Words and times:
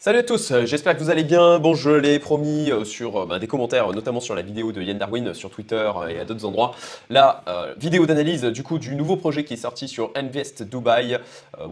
Salut 0.00 0.18
à 0.18 0.22
tous, 0.22 0.52
euh, 0.52 0.64
j'espère 0.64 0.96
que 0.96 1.02
vous 1.02 1.10
allez 1.10 1.24
bien. 1.24 1.58
Bon, 1.58 1.74
je 1.74 1.90
l'ai 1.90 2.20
promis 2.20 2.70
euh, 2.70 2.84
sur 2.84 3.16
euh, 3.16 3.26
bah, 3.26 3.40
des 3.40 3.48
commentaires, 3.48 3.92
notamment 3.92 4.20
sur 4.20 4.36
la 4.36 4.42
vidéo 4.42 4.70
de 4.70 4.80
Yann 4.80 4.96
Darwin 4.96 5.34
sur 5.34 5.50
Twitter 5.50 5.90
et 6.08 6.20
à 6.20 6.24
d'autres 6.24 6.44
endroits. 6.44 6.76
La 7.10 7.42
vidéo 7.76 8.06
d'analyse 8.06 8.44
du 8.44 8.62
coup 8.62 8.78
du 8.78 8.94
nouveau 8.94 9.16
projet 9.16 9.42
qui 9.42 9.54
est 9.54 9.56
sorti 9.56 9.88
sur 9.88 10.12
Invest 10.14 10.62
Dubai, 10.62 11.18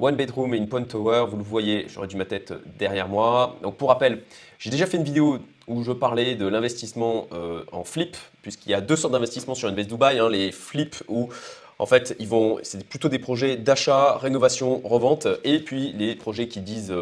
One 0.01 0.17
Bedroom 0.17 0.55
in 0.55 0.67
Point 0.67 0.83
Tower. 0.83 1.27
Vous 1.29 1.37
le 1.37 1.45
voyez, 1.45 1.87
j'aurais 1.89 2.09
dû 2.09 2.17
ma 2.17 2.25
tête 2.25 2.53
derrière 2.77 3.07
moi. 3.07 3.55
Donc 3.63 3.77
pour 3.77 3.91
rappel, 3.91 4.23
j'ai 4.59 4.71
déjà 4.71 4.87
fait 4.87 4.97
une 4.97 5.05
vidéo 5.05 5.39
où 5.69 5.85
je 5.85 5.93
parlais 5.93 6.35
de 6.35 6.49
l'investissement 6.49 7.29
en 7.71 7.85
flip, 7.85 8.17
puisqu'il 8.43 8.71
y 8.71 8.75
a 8.75 8.81
deux 8.81 8.97
sortes 8.97 9.13
d'investissements 9.13 9.55
sur 9.55 9.69
Invest 9.69 9.89
Dubai, 9.89 10.19
hein, 10.19 10.29
les 10.29 10.51
flips 10.51 11.05
où 11.07 11.29
en 11.79 11.87
fait, 11.87 12.17
ils 12.19 12.27
vont, 12.27 12.59
c'est 12.63 12.85
plutôt 12.89 13.09
des 13.09 13.21
projets 13.21 13.57
d'achat, 13.57 14.17
rénovation, 14.17 14.81
revente, 14.83 15.29
et 15.45 15.61
puis 15.61 15.93
les 15.93 16.17
projets 16.17 16.49
qui 16.49 16.61
disent 16.61 16.93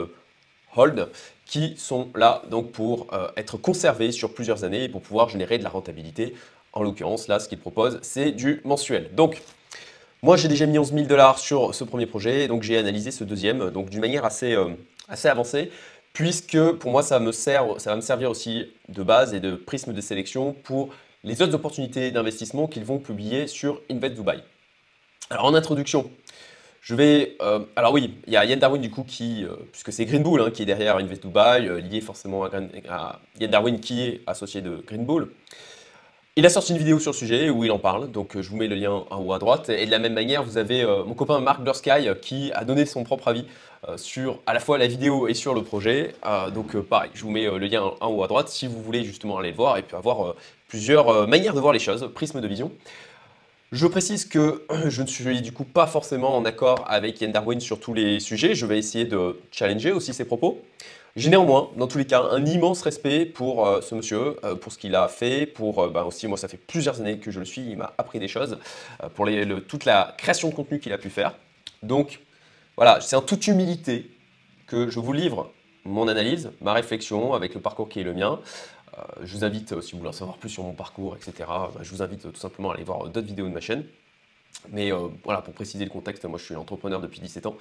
hold 0.76 1.08
qui 1.46 1.74
sont 1.76 2.08
là 2.14 2.42
donc 2.50 2.72
pour 2.72 3.06
euh, 3.12 3.28
être 3.36 3.56
conservés 3.56 4.12
sur 4.12 4.34
plusieurs 4.34 4.64
années 4.64 4.84
et 4.84 4.88
pour 4.88 5.02
pouvoir 5.02 5.28
générer 5.28 5.58
de 5.58 5.64
la 5.64 5.70
rentabilité. 5.70 6.34
En 6.72 6.82
l'occurrence, 6.82 7.28
là, 7.28 7.38
ce 7.38 7.48
qu'ils 7.48 7.58
proposent, 7.58 7.98
c'est 8.02 8.32
du 8.32 8.60
mensuel. 8.64 9.14
Donc, 9.14 9.40
moi, 10.22 10.36
j'ai 10.36 10.48
déjà 10.48 10.66
mis 10.66 10.78
11 10.78 10.92
000 10.92 11.06
dollars 11.06 11.38
sur 11.38 11.74
ce 11.74 11.84
premier 11.84 12.06
projet, 12.06 12.48
donc 12.48 12.62
j'ai 12.62 12.78
analysé 12.78 13.10
ce 13.10 13.24
deuxième, 13.24 13.70
donc 13.70 13.90
d'une 13.90 14.00
manière 14.00 14.24
assez, 14.24 14.54
euh, 14.54 14.70
assez 15.08 15.28
avancée, 15.28 15.70
puisque 16.14 16.58
pour 16.72 16.90
moi, 16.90 17.02
ça, 17.02 17.20
me 17.20 17.30
sert, 17.30 17.78
ça 17.78 17.90
va 17.90 17.96
me 17.96 18.00
servir 18.00 18.30
aussi 18.30 18.72
de 18.88 19.02
base 19.02 19.34
et 19.34 19.40
de 19.40 19.54
prisme 19.54 19.92
de 19.92 20.00
sélection 20.00 20.54
pour 20.64 20.88
les 21.24 21.42
autres 21.42 21.54
opportunités 21.54 22.10
d'investissement 22.10 22.66
qu'ils 22.66 22.84
vont 22.84 22.98
publier 22.98 23.46
sur 23.46 23.80
Invest 23.90 24.14
Dubai. 24.14 24.38
Alors, 25.30 25.44
en 25.44 25.54
introduction, 25.54 26.10
je 26.84 26.94
vais. 26.94 27.36
Euh, 27.40 27.60
alors 27.76 27.94
oui, 27.94 28.14
il 28.26 28.32
y 28.34 28.36
a 28.36 28.44
Yann 28.44 28.58
Darwin 28.58 28.80
du 28.80 28.90
coup 28.90 29.04
qui, 29.04 29.42
euh, 29.44 29.56
puisque 29.72 29.90
c'est 29.90 30.04
Green 30.04 30.22
Bull 30.22 30.42
hein, 30.42 30.50
qui 30.52 30.62
est 30.62 30.66
derrière 30.66 30.98
Invest 30.98 31.22
Dubai, 31.22 31.66
euh, 31.66 31.80
lié 31.80 32.02
forcément 32.02 32.44
à, 32.44 33.20
Yann 33.40 33.50
Darwin 33.50 33.80
qui 33.80 34.02
est 34.02 34.20
associé 34.26 34.60
de 34.60 34.82
Green 34.86 35.06
Bull. 35.06 35.30
Il 36.36 36.44
a 36.44 36.50
sorti 36.50 36.72
une 36.72 36.78
vidéo 36.78 36.98
sur 36.98 37.12
le 37.12 37.16
sujet 37.16 37.48
où 37.48 37.64
il 37.64 37.70
en 37.70 37.78
parle, 37.78 38.10
donc 38.10 38.38
je 38.38 38.50
vous 38.50 38.56
mets 38.56 38.66
le 38.66 38.74
lien 38.74 39.04
en 39.08 39.18
haut 39.22 39.32
à 39.32 39.38
droite. 39.38 39.70
Et 39.70 39.86
de 39.86 39.90
la 39.90 39.98
même 39.98 40.14
manière, 40.14 40.42
vous 40.42 40.58
avez 40.58 40.84
mon 41.06 41.14
copain 41.14 41.38
Mark 41.38 41.62
Bursky 41.62 41.90
qui 42.20 42.50
a 42.52 42.64
donné 42.64 42.86
son 42.86 43.04
propre 43.04 43.28
avis 43.28 43.46
sur 43.96 44.40
à 44.44 44.52
la 44.52 44.58
fois 44.58 44.76
la 44.76 44.88
vidéo 44.88 45.28
et 45.28 45.34
sur 45.34 45.54
le 45.54 45.62
projet. 45.62 46.12
donc 46.52 46.76
pareil, 46.76 47.12
je 47.14 47.22
vous 47.22 47.30
mets 47.30 47.44
le 47.44 47.58
lien 47.58 47.84
en 48.00 48.08
haut 48.08 48.24
à 48.24 48.26
droite 48.26 48.48
si 48.48 48.66
vous 48.66 48.82
voulez 48.82 49.04
justement 49.04 49.38
aller 49.38 49.50
le 49.50 49.56
voir 49.56 49.78
et 49.78 49.82
puis 49.82 49.96
avoir 49.96 50.34
plusieurs 50.66 51.28
manières 51.28 51.54
de 51.54 51.60
voir 51.60 51.72
les 51.72 51.78
choses, 51.78 52.10
prisme 52.12 52.40
de 52.40 52.48
vision. 52.48 52.72
Je 53.74 53.88
précise 53.88 54.24
que 54.24 54.62
je 54.86 55.02
ne 55.02 55.06
suis 55.08 55.42
du 55.42 55.50
coup 55.50 55.64
pas 55.64 55.88
forcément 55.88 56.36
en 56.36 56.44
accord 56.44 56.84
avec 56.86 57.20
Yann 57.20 57.32
Darwin 57.32 57.58
sur 57.58 57.80
tous 57.80 57.92
les 57.92 58.20
sujets. 58.20 58.54
Je 58.54 58.66
vais 58.66 58.78
essayer 58.78 59.04
de 59.04 59.40
challenger 59.50 59.90
aussi 59.90 60.14
ses 60.14 60.24
propos. 60.24 60.62
J'ai 61.16 61.28
néanmoins, 61.28 61.70
dans 61.76 61.88
tous 61.88 61.98
les 61.98 62.04
cas, 62.04 62.22
un 62.22 62.46
immense 62.46 62.82
respect 62.82 63.26
pour 63.26 63.66
euh, 63.66 63.80
ce 63.80 63.96
monsieur, 63.96 64.36
euh, 64.44 64.54
pour 64.54 64.70
ce 64.70 64.78
qu'il 64.78 64.94
a 64.94 65.08
fait, 65.08 65.46
pour 65.46 65.80
euh, 65.80 65.88
bah, 65.88 66.04
aussi, 66.04 66.28
moi, 66.28 66.38
ça 66.38 66.46
fait 66.46 66.56
plusieurs 66.56 67.00
années 67.00 67.18
que 67.18 67.32
je 67.32 67.40
le 67.40 67.44
suis, 67.44 67.62
il 67.62 67.76
m'a 67.76 67.92
appris 67.98 68.20
des 68.20 68.28
choses, 68.28 68.58
pour 69.16 69.28
toute 69.66 69.84
la 69.84 70.14
création 70.18 70.50
de 70.50 70.54
contenu 70.54 70.78
qu'il 70.78 70.92
a 70.92 70.98
pu 70.98 71.10
faire. 71.10 71.34
Donc, 71.82 72.20
voilà, 72.76 73.00
c'est 73.00 73.16
en 73.16 73.22
toute 73.22 73.44
humilité 73.48 74.08
que 74.68 74.88
je 74.88 75.00
vous 75.00 75.12
livre 75.12 75.50
mon 75.84 76.08
analyse, 76.08 76.50
ma 76.60 76.72
réflexion 76.72 77.34
avec 77.34 77.54
le 77.54 77.60
parcours 77.60 77.88
qui 77.88 78.00
est 78.00 78.04
le 78.04 78.14
mien. 78.14 78.40
Euh, 78.98 79.02
je 79.22 79.36
vous 79.36 79.44
invite, 79.44 79.72
euh, 79.72 79.80
si 79.80 79.92
vous 79.92 79.98
voulez 79.98 80.10
en 80.10 80.12
savoir 80.12 80.36
plus 80.38 80.50
sur 80.50 80.62
mon 80.62 80.72
parcours, 80.72 81.16
etc., 81.16 81.32
bah, 81.48 81.72
je 81.80 81.90
vous 81.90 82.02
invite 82.02 82.32
tout 82.32 82.40
simplement 82.40 82.70
à 82.70 82.74
aller 82.74 82.84
voir 82.84 83.04
d'autres 83.04 83.26
vidéos 83.26 83.48
de 83.48 83.52
ma 83.52 83.60
chaîne. 83.60 83.84
Mais 84.70 84.92
euh, 84.92 85.08
voilà, 85.24 85.42
pour 85.42 85.52
préciser 85.52 85.84
le 85.84 85.90
contexte, 85.90 86.24
moi 86.24 86.38
je 86.38 86.44
suis 86.44 86.54
entrepreneur 86.54 87.00
depuis 87.00 87.20
17 87.20 87.46
ans, 87.46 87.56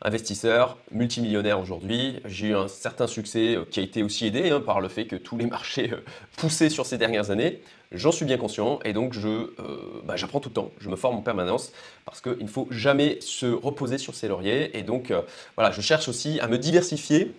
investisseur, 0.00 0.78
multimillionnaire 0.90 1.60
aujourd'hui. 1.60 2.20
J'ai 2.24 2.48
eu 2.48 2.54
un 2.54 2.68
certain 2.68 3.06
succès 3.06 3.58
qui 3.70 3.80
a 3.80 3.82
été 3.82 4.02
aussi 4.02 4.26
aidé 4.26 4.50
hein, 4.50 4.60
par 4.60 4.80
le 4.80 4.88
fait 4.88 5.06
que 5.06 5.16
tous 5.16 5.36
les 5.36 5.46
marchés 5.46 5.92
poussaient 6.36 6.70
sur 6.70 6.86
ces 6.86 6.98
dernières 6.98 7.30
années. 7.30 7.60
J'en 7.92 8.12
suis 8.12 8.24
bien 8.24 8.38
conscient 8.38 8.78
et 8.84 8.92
donc 8.92 9.12
je, 9.12 9.50
bah, 10.04 10.16
j'apprends 10.16 10.40
tout 10.40 10.48
le 10.48 10.54
temps, 10.54 10.70
je 10.80 10.88
me 10.88 10.96
forme 10.96 11.16
en 11.16 11.22
permanence 11.22 11.72
parce 12.04 12.20
qu'il 12.20 12.42
ne 12.42 12.48
faut 12.48 12.66
jamais 12.70 13.20
se 13.20 13.46
reposer 13.46 13.98
sur 13.98 14.14
ses 14.14 14.26
lauriers. 14.26 14.76
Et 14.78 14.82
donc 14.82 15.12
voilà, 15.56 15.72
je 15.72 15.80
cherche 15.80 16.08
aussi 16.08 16.40
à 16.40 16.48
me 16.48 16.58
diversifier 16.58 17.34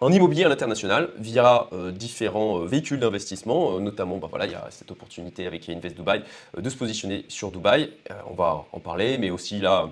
en 0.00 0.10
immobilier 0.10 0.44
à 0.44 0.48
l'international 0.48 1.10
via 1.18 1.66
euh, 1.72 1.92
différents 1.92 2.60
euh, 2.60 2.66
véhicules 2.66 2.98
d'investissement, 2.98 3.76
euh, 3.76 3.80
notamment 3.80 4.16
bah, 4.16 4.28
voilà, 4.30 4.46
il 4.46 4.52
y 4.52 4.54
a 4.54 4.66
cette 4.70 4.90
opportunité 4.90 5.46
avec 5.46 5.68
Invest 5.68 5.94
Dubai 5.94 6.22
de 6.56 6.70
se 6.70 6.76
positionner 6.76 7.26
sur 7.28 7.50
Dubaï, 7.50 7.90
on 8.30 8.34
va 8.34 8.64
en 8.72 8.80
parler, 8.80 9.18
mais 9.18 9.30
aussi 9.30 9.60
là, 9.60 9.90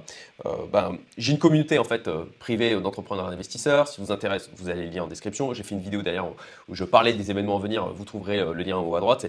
bah, 0.73 0.93
j'ai 1.17 1.33
une 1.33 1.39
communauté 1.39 1.79
en 1.79 1.85
fait 1.85 2.09
privée 2.39 2.79
d'entrepreneurs 2.81 3.29
et 3.29 3.31
d'investisseurs, 3.31 3.89
si 3.89 4.01
vous 4.01 4.13
intéresse, 4.13 4.51
vous 4.57 4.69
avez 4.69 4.85
le 4.85 4.91
lien 4.91 5.05
en 5.05 5.07
description, 5.07 5.53
j'ai 5.53 5.63
fait 5.63 5.75
une 5.75 5.81
vidéo 5.81 6.03
d'ailleurs 6.03 6.33
où 6.69 6.75
je 6.75 6.85
parlais 6.85 7.13
des 7.13 7.31
événements 7.31 7.57
à 7.57 7.61
venir, 7.61 7.87
vous 7.89 8.05
trouverez 8.05 8.39
le 8.39 8.63
lien 8.63 8.77
en 8.77 8.85
haut 8.85 8.97
à 8.97 9.01
droite, 9.01 9.27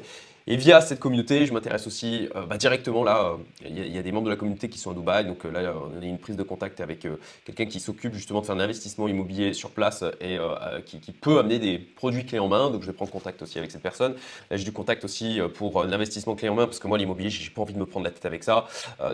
et 0.52 0.56
via 0.56 0.82
cette 0.82 1.00
communauté, 1.00 1.46
je 1.46 1.54
m'intéresse 1.54 1.86
aussi 1.86 2.28
euh, 2.36 2.48
bah, 2.48 2.58
directement 2.58 3.04
là, 3.04 3.38
il 3.64 3.96
y, 3.96 4.00
a 4.00 4.02
des 4.02 4.12
membres 4.12 4.26
de 4.26 4.32
la 4.32 4.36
communauté 4.36 4.68
qui 4.68 4.80
sont 4.80 4.90
à 4.90 4.94
Dubaï, 4.96 5.24
donc 5.24 5.46
euh, 5.46 5.52
là 5.52 5.76
on 5.76 6.02
a 6.02 6.04
une 6.04 6.18
prise 6.18 6.38
de 6.38 6.42
contact 6.42 6.82
avec 6.82 7.06
euh, 7.06 7.18
quelqu'un 7.46 7.68
qui 7.68 7.80
s'occupe 7.80 8.16
justement 8.16 8.42
de 8.42 8.48
faire 8.48 8.56
un 8.56 8.60
investissement 8.60 9.08
immobilier 9.08 9.54
sur 9.54 9.70
place 9.70 10.04
et 10.20 10.40
qui, 10.86 11.12
peut 11.12 11.38
amener 11.38 11.60
des 11.60 11.78
produits 11.78 12.26
clés 12.26 12.40
en 12.40 12.48
main, 12.48 12.72
donc 12.72 12.82
je 12.82 12.88
vais 12.88 12.94
prendre 12.94 13.12
contact 13.12 13.44
aussi 13.44 13.60
avec 13.60 13.70
cette 13.70 13.84
personne. 13.84 14.16
Là 14.50 14.58
j'ai 14.58 14.64
du 14.64 14.72
contact 14.72 15.04
aussi 15.04 15.40
pour 15.54 15.84
l'investissement 15.84 16.34
clé 16.34 16.50
en 16.50 16.56
main, 16.56 16.66
parce 16.66 16.80
que 16.80 16.88
moi 16.88 16.98
l'immobilier, 16.98 17.30
j'ai 17.30 17.52
pas 17.52 17.62
envie 17.62 17.76
de 17.76 17.80
me 17.80 17.86
prendre 17.86 18.06
la 18.06 18.12
tête 18.12 18.26
avec 18.26 18.44
ça. 18.44 18.66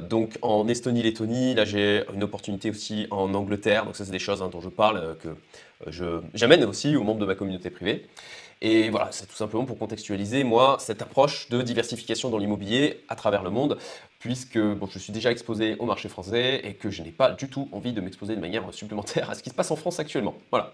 donc 0.03 0.37
en 0.41 0.65
Estonie, 0.69 1.03
Lettonie, 1.03 1.53
là 1.53 1.65
j'ai 1.65 2.03
une 2.13 2.23
opportunité 2.23 2.69
aussi 2.69 3.07
en 3.11 3.33
Angleterre, 3.33 3.83
donc 3.83 3.97
ça 3.97 4.05
c'est 4.05 4.11
des 4.11 4.19
choses 4.19 4.41
hein, 4.41 4.49
dont 4.49 4.61
je 4.61 4.69
parle, 4.69 5.17
que 5.17 5.35
j'amène 6.33 6.63
aussi 6.63 6.95
aux 6.95 7.03
membres 7.03 7.19
de 7.19 7.25
ma 7.25 7.35
communauté 7.35 7.69
privée. 7.69 8.05
Et 8.61 8.89
voilà, 8.89 9.09
c'est 9.11 9.25
tout 9.25 9.35
simplement 9.35 9.65
pour 9.65 9.77
contextualiser, 9.77 10.43
moi, 10.43 10.77
cette 10.79 11.01
approche 11.01 11.49
de 11.49 11.61
diversification 11.61 12.29
dans 12.29 12.37
l'immobilier 12.37 13.03
à 13.09 13.15
travers 13.15 13.43
le 13.43 13.49
monde, 13.49 13.77
puisque 14.19 14.57
bon, 14.57 14.87
je 14.87 14.97
suis 14.97 15.11
déjà 15.11 15.31
exposé 15.31 15.75
au 15.77 15.85
marché 15.85 16.09
français 16.09 16.61
et 16.63 16.73
que 16.73 16.89
je 16.89 17.03
n'ai 17.03 17.11
pas 17.11 17.31
du 17.31 17.49
tout 17.49 17.69
envie 17.71 17.93
de 17.93 18.01
m'exposer 18.01 18.35
de 18.35 18.41
manière 18.41 18.63
supplémentaire 18.73 19.29
à 19.31 19.35
ce 19.35 19.43
qui 19.43 19.49
se 19.49 19.55
passe 19.55 19.71
en 19.71 19.75
France 19.75 19.99
actuellement. 19.99 20.35
Voilà. 20.51 20.73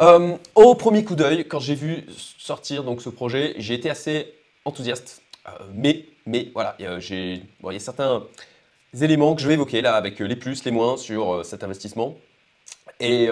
Euh, 0.00 0.36
au 0.54 0.74
premier 0.74 1.04
coup 1.04 1.16
d'œil, 1.16 1.46
quand 1.48 1.58
j'ai 1.58 1.74
vu 1.74 2.06
sortir 2.38 2.84
donc 2.84 3.02
ce 3.02 3.08
projet, 3.08 3.54
j'ai 3.58 3.74
été 3.74 3.90
assez 3.90 4.32
enthousiaste. 4.64 5.22
Euh, 5.46 5.50
mais, 5.74 6.04
mais 6.24 6.50
voilà, 6.54 6.76
il 6.78 6.84
y 6.84 7.76
a 7.76 7.78
certains 7.78 8.22
éléments 9.00 9.34
que 9.34 9.42
je 9.42 9.48
vais 9.48 9.54
évoquer 9.54 9.80
là 9.80 9.94
avec 9.94 10.20
les 10.20 10.36
plus, 10.36 10.64
les 10.64 10.70
moins 10.70 10.96
sur 10.96 11.34
euh, 11.34 11.42
cet 11.42 11.64
investissement. 11.64 12.16
Et 13.00 13.28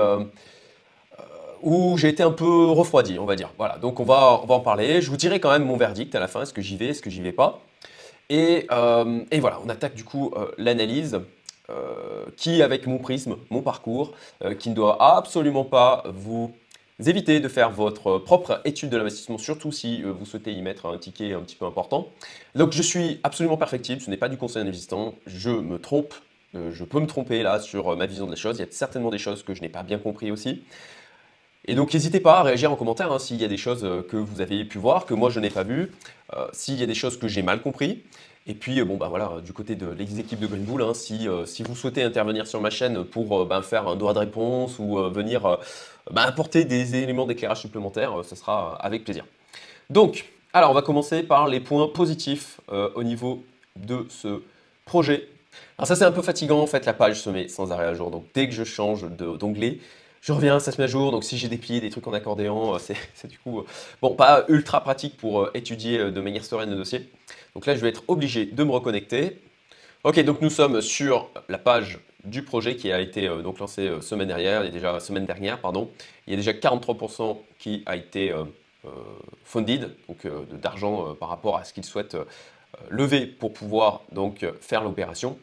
où 1.65 1.97
j'ai 1.97 2.09
été 2.09 2.23
un 2.23 2.31
peu 2.31 2.67
refroidi, 2.67 3.19
on 3.19 3.25
va 3.25 3.37
dire. 3.37 3.51
Voilà, 3.57 3.79
donc 3.79 3.99
on 3.99 4.05
va, 4.05 4.43
en 4.47 4.61
parler. 4.61 5.01
Je 5.01 5.11
vous 5.11 5.17
dirai 5.17 5.41
quand 5.41 5.51
même 5.51 5.65
mon 5.65 5.77
verdict 5.77 6.15
à 6.15 6.21
la 6.21 6.29
fin, 6.29 6.43
est-ce 6.43 6.53
que 6.53 6.63
j'y 6.63 6.77
vais, 6.77 6.89
est-ce 6.89 7.03
que 7.03 7.11
j'y 7.11 7.23
vais 7.23 7.33
pas. 7.33 7.61
Et, 8.29 8.67
euh, 8.71 9.23
et, 9.31 9.41
voilà, 9.41 9.59
on 9.65 9.69
attaque 9.69 9.95
du 9.95 10.05
coup 10.05 10.33
euh, 10.37 10.47
l'analyse 10.59 11.21
euh, 11.71 12.27
qui, 12.37 12.63
avec 12.63 12.87
mon 12.87 12.99
prisme, 12.99 13.37
mon 13.51 13.63
parcours, 13.63 14.13
qui 14.59 14.69
ne 14.69 14.75
doit 14.75 15.17
absolument 15.17 15.65
pas 15.65 16.05
vous 16.15 16.53
éviter 17.05 17.41
de 17.41 17.49
faire 17.49 17.71
votre 17.71 18.19
propre 18.19 18.61
étude 18.67 18.91
de 18.91 18.99
l'investissement, 18.99 19.39
surtout 19.39 19.73
si 19.73 20.03
vous 20.03 20.27
souhaitez 20.27 20.53
y 20.53 20.61
mettre 20.61 20.87
un 20.87 20.99
ticket 20.99 21.33
un 21.33 21.41
petit 21.41 21.57
peu 21.57 21.65
important. 21.65 22.09
Donc 22.55 22.73
je 22.73 22.83
suis 22.83 23.21
absolument 23.25 23.57
perfectible, 23.57 24.03
ce 24.03 24.11
n'est 24.11 24.19
pas 24.19 24.29
du 24.29 24.37
conseil 24.37 24.65
d'investissement, 24.65 25.15
je 25.27 25.51
me 25.51 25.79
trompe, 25.79 26.15
je 26.55 26.85
peux 26.85 27.01
me 27.01 27.07
tromper 27.07 27.43
là 27.43 27.59
sur 27.59 27.97
ma 27.97 28.07
vision 28.07 28.27
des 28.27 28.37
choses, 28.37 28.59
il 28.59 28.61
y 28.61 28.69
a 28.69 28.71
certainement 28.71 29.11
des 29.11 29.19
choses 29.19 29.43
que 29.43 29.55
je 29.55 29.63
n'ai 29.63 29.69
pas 29.69 29.83
bien 29.83 29.99
compris 29.99 30.31
aussi. 30.31 30.63
Et 31.67 31.75
donc 31.75 31.95
n'hésitez 31.95 32.21
pas 32.21 32.41
à 32.41 32.43
réagir 32.43 32.71
en 32.71 32.77
commentaire 32.77 33.11
hein, 33.11 33.19
s'il 33.19 33.41
y 33.41 33.45
a 33.45 33.49
des 33.49 33.57
choses 33.57 33.85
euh, 33.85 34.03
que 34.03 34.17
vous 34.17 34.41
avez 34.41 34.65
pu 34.65 34.79
voir, 34.79 35.07
que 35.07 35.15
moi 35.15 35.31
je 35.31 35.41
n'ai 35.41 35.51
pas 35.51 35.63
vu, 35.63 35.93
euh, 36.35 36.47
s'il 36.53 36.79
y 36.79 36.83
a 36.83 36.87
des 36.87 36.95
choses 36.95 37.19
que 37.19 37.27
j'ai 37.27 37.43
mal 37.43 37.63
compris. 37.63 38.03
Et 38.47 38.53
puis 38.53 38.81
euh, 38.81 38.85
bon 38.85 38.99
bah 38.99 39.09
voilà, 39.09 39.41
du 39.43 39.55
côté 39.55 39.75
de 39.75 39.87
l'équipe 39.87 40.39
de 40.39 40.47
Green 40.47 40.65
Bull, 40.65 40.83
hein, 40.83 40.93
si, 40.93 41.27
si, 41.47 41.63
vous 41.63 41.75
souhaitez 41.75 42.03
intervenir 42.03 42.47
sur 42.47 42.61
ma 42.61 42.69
chaîne 42.69 43.05
pour 43.05 43.47
ben, 43.47 43.63
faire 43.63 43.89
un 43.89 43.97
droit 43.97 44.13
de 44.13 44.19
réponse 44.19 44.79
ou 44.79 44.97
venir 45.11 45.59
ben, 46.11 46.23
apporter 46.23 46.67
des 46.67 46.97
éléments 46.97 47.27
d'éclairage 47.27 47.63
supplémentaires, 47.63 48.17
ce 48.23 48.37
sera 48.37 48.77
avec 48.77 49.05
plaisir. 49.05 49.25
Donc, 49.89 50.27
alors 50.53 50.71
on 50.71 50.75
va 50.75 50.83
commencer 50.83 51.23
par 51.23 51.49
les 51.49 51.61
points 51.61 51.89
positifs 51.89 52.61
au 52.69 53.03
niveau 53.03 53.43
de 53.77 54.07
ce 54.11 54.43
projet. 54.85 55.29
Alors 55.79 55.89
ça 55.89 55.97
c'est 55.97 56.05
un 56.05 56.13
peu 56.13 56.23
fatigant 56.23 56.61
en 56.61 56.67
fait, 56.67 56.85
la 56.85 56.93
page 56.93 57.23
se 57.23 57.31
met 57.31 57.49
sans 57.49 57.73
arrêt 57.73 57.87
à 57.87 57.95
jour. 57.95 58.11
Donc 58.11 58.27
dès 58.35 58.47
que 58.47 58.55
je 58.55 58.65
change 58.65 59.07
d'onglet, 59.09 59.79
je 60.25 60.33
reviens, 60.33 60.59
ça 60.59 60.73
se 60.73 60.79
met 60.79 60.85
à 60.85 60.87
jour, 60.87 61.13
donc 61.13 61.23
si 61.23 61.37
j'ai 61.37 61.49
des 61.49 61.59
pieds, 61.59 61.81
des 61.81 61.91
trucs 61.91 62.07
en 62.07 62.15
accordéon, 62.15 62.75
euh, 62.75 62.79
c'est 63.15 63.27
du 63.27 63.39
coup, 63.39 63.61
euh, 63.61 63.67
bon, 64.01 64.15
pas 64.15 64.45
ultra 64.49 64.81
pratique 64.81 65.19
pour 65.19 65.43
euh, 65.43 65.51
étudier 65.53 66.11
de 66.11 66.21
manière 66.23 66.43
sereine 66.43 66.71
le 66.71 66.77
dossier. 66.77 67.11
Donc 67.55 67.67
là, 67.67 67.77
je 67.77 67.81
vais 67.83 67.91
être 67.91 68.03
obligé 68.09 68.47
de 68.47 68.65
me 68.65 68.73
reconnecter. 68.73 69.39
Ok, 70.03 70.19
donc 70.21 70.41
nous 70.41 70.49
sommes 70.49 70.81
sur 70.81 71.29
la 71.51 71.59
page 71.59 71.99
du 72.25 72.43
projet 72.43 72.75
qui 72.77 72.91
a 72.91 73.01
été 73.01 73.29
donc 73.43 73.59
lancé 73.59 73.91
semaine 74.01 74.29
dernière, 74.29 74.63
il 74.63 74.67
y 74.67 74.69
a 74.69 74.73
déjà 74.73 74.99
semaine 74.99 75.27
dernière, 75.27 75.61
pardon. 75.61 75.91
Il 76.27 76.31
y 76.31 76.35
a 76.35 76.37
déjà 76.37 76.53
43% 76.53 77.37
qui 77.59 77.83
a 77.85 77.97
été 77.97 78.35
funded, 79.45 79.95
donc 80.09 80.27
d'argent 80.53 81.15
par 81.15 81.29
rapport 81.29 81.57
à 81.57 81.65
ce 81.65 81.73
qu'ils 81.73 81.85
souhaitent 81.85 82.17
lever 82.91 83.27
pour 83.27 83.53
pouvoir 83.53 84.03
donc 84.13 84.47
faire 84.61 84.85
l'opération. 84.85 85.39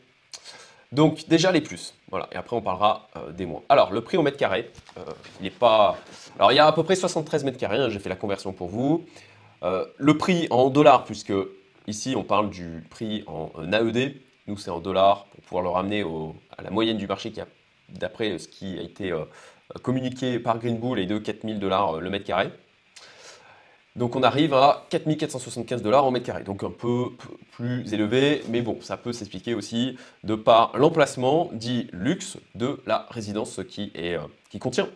Donc 0.91 1.25
déjà 1.29 1.53
les 1.53 1.61
plus, 1.61 1.93
voilà, 2.09 2.27
et 2.33 2.35
après 2.35 2.53
on 2.53 2.61
parlera 2.61 3.07
euh, 3.15 3.31
des 3.31 3.45
moins. 3.45 3.61
Alors 3.69 3.93
le 3.93 4.01
prix 4.01 4.17
au 4.17 4.23
mètre 4.23 4.35
carré, 4.35 4.69
euh, 4.97 5.03
il 5.39 5.43
n'est 5.43 5.49
pas... 5.49 5.97
Alors 6.37 6.51
il 6.51 6.55
y 6.55 6.59
a 6.59 6.67
à 6.67 6.71
peu 6.73 6.83
près 6.83 6.95
73 6.95 7.45
mètres 7.45 7.57
carrés, 7.57 7.77
hein, 7.77 7.89
j'ai 7.89 7.99
fait 7.99 8.09
la 8.09 8.17
conversion 8.17 8.51
pour 8.51 8.67
vous. 8.67 9.05
Euh, 9.63 9.85
le 9.97 10.17
prix 10.17 10.47
en 10.49 10.69
dollars, 10.69 11.05
puisque 11.05 11.31
ici 11.87 12.13
on 12.17 12.23
parle 12.23 12.49
du 12.49 12.83
prix 12.89 13.23
en, 13.27 13.51
AED, 13.71 14.17
nous 14.47 14.57
c'est 14.57 14.69
en 14.69 14.79
dollars 14.79 15.27
pour 15.27 15.43
pouvoir 15.45 15.63
le 15.63 15.69
ramener 15.69 16.03
à 16.57 16.61
la 16.61 16.71
moyenne 16.71 16.97
du 16.97 17.07
marché 17.07 17.31
qui 17.31 17.39
a, 17.39 17.47
d'après 17.87 18.37
ce 18.37 18.49
qui 18.49 18.77
a 18.77 18.81
été 18.81 19.13
communiqué 19.83 20.39
par 20.39 20.59
Green 20.59 20.77
Bull 20.77 20.99
et 20.99 21.05
de 21.05 21.17
4000 21.17 21.57
dollars 21.59 22.01
le 22.01 22.09
mètre 22.09 22.25
carré. 22.25 22.49
Donc 23.97 24.15
on 24.15 24.23
arrive 24.23 24.53
à 24.53 24.85
4475 24.89 25.81
dollars 25.81 26.05
en 26.05 26.11
mètre 26.11 26.25
carré, 26.25 26.43
donc 26.43 26.63
un 26.63 26.71
peu 26.71 27.07
plus 27.51 27.93
élevé, 27.93 28.41
mais 28.47 28.61
bon, 28.61 28.77
ça 28.81 28.95
peut 28.95 29.11
s'expliquer 29.11 29.53
aussi 29.53 29.97
de 30.23 30.35
par 30.35 30.77
l'emplacement 30.77 31.49
dit 31.51 31.89
luxe 31.91 32.37
de 32.55 32.79
la 32.85 33.05
résidence 33.09 33.59
qui, 33.67 33.91
euh, 33.97 34.19
contient 34.59 34.89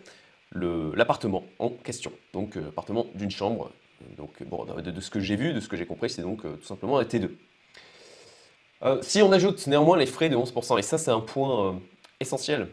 l'appartement 0.54 1.44
en 1.60 1.72
question. 1.72 2.14
Donc 2.34 2.56
euh, 2.56 2.70
appartement 2.70 3.08
d'une 3.16 3.32
chambre, 3.32 3.70
donc 4.18 4.32
bon, 4.44 4.64
de, 4.64 5.02
ce 5.02 5.10
que 5.10 5.20
j'ai 5.20 5.36
vu, 5.36 5.52
de 5.52 5.60
ce 5.60 5.68
que 5.68 5.76
j'ai 5.76 5.86
compris, 5.86 6.10
c'est 6.10 6.22
donc 6.22 6.46
euh, 6.46 6.56
tout 6.56 6.66
simplement 6.66 6.98
un 6.98 7.04
T2. 7.04 7.32
si 9.02 9.22
on 9.22 9.32
ajoute 9.34 9.68
néanmoins 9.68 9.98
les 9.98 10.06
frais 10.06 10.30
de 10.30 10.38
11%, 10.38 10.80
et 10.80 10.82
ça 10.82 10.98
c'est 10.98 11.12
un 11.12 11.20
point 11.20 11.82
essentiel, 12.22 12.70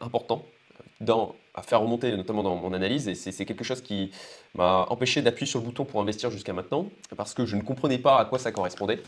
important, 0.00 0.44
dans, 1.00 1.34
à 1.56 1.62
faire 1.62 1.80
remonter, 1.80 2.14
notamment 2.14 2.42
dans 2.42 2.54
mon 2.54 2.72
analyse, 2.74 3.08
et 3.08 3.14
c'est 3.14 3.44
quelque 3.46 3.64
chose 3.64 3.80
qui 3.80 4.10
m'a 4.54 4.86
empêché 4.90 5.22
d'appuyer 5.22 5.46
sur 5.46 5.60
le 5.60 5.64
bouton 5.64 5.86
pour 5.86 6.00
investir 6.00 6.30
jusqu'à 6.30 6.52
maintenant, 6.52 6.86
parce 7.16 7.32
que 7.32 7.46
je 7.46 7.56
ne 7.56 7.62
comprenais 7.62 7.98
pas 7.98 8.20
à 8.20 8.26
quoi 8.26 8.38
ça 8.38 8.52
correspondait. 8.52 9.02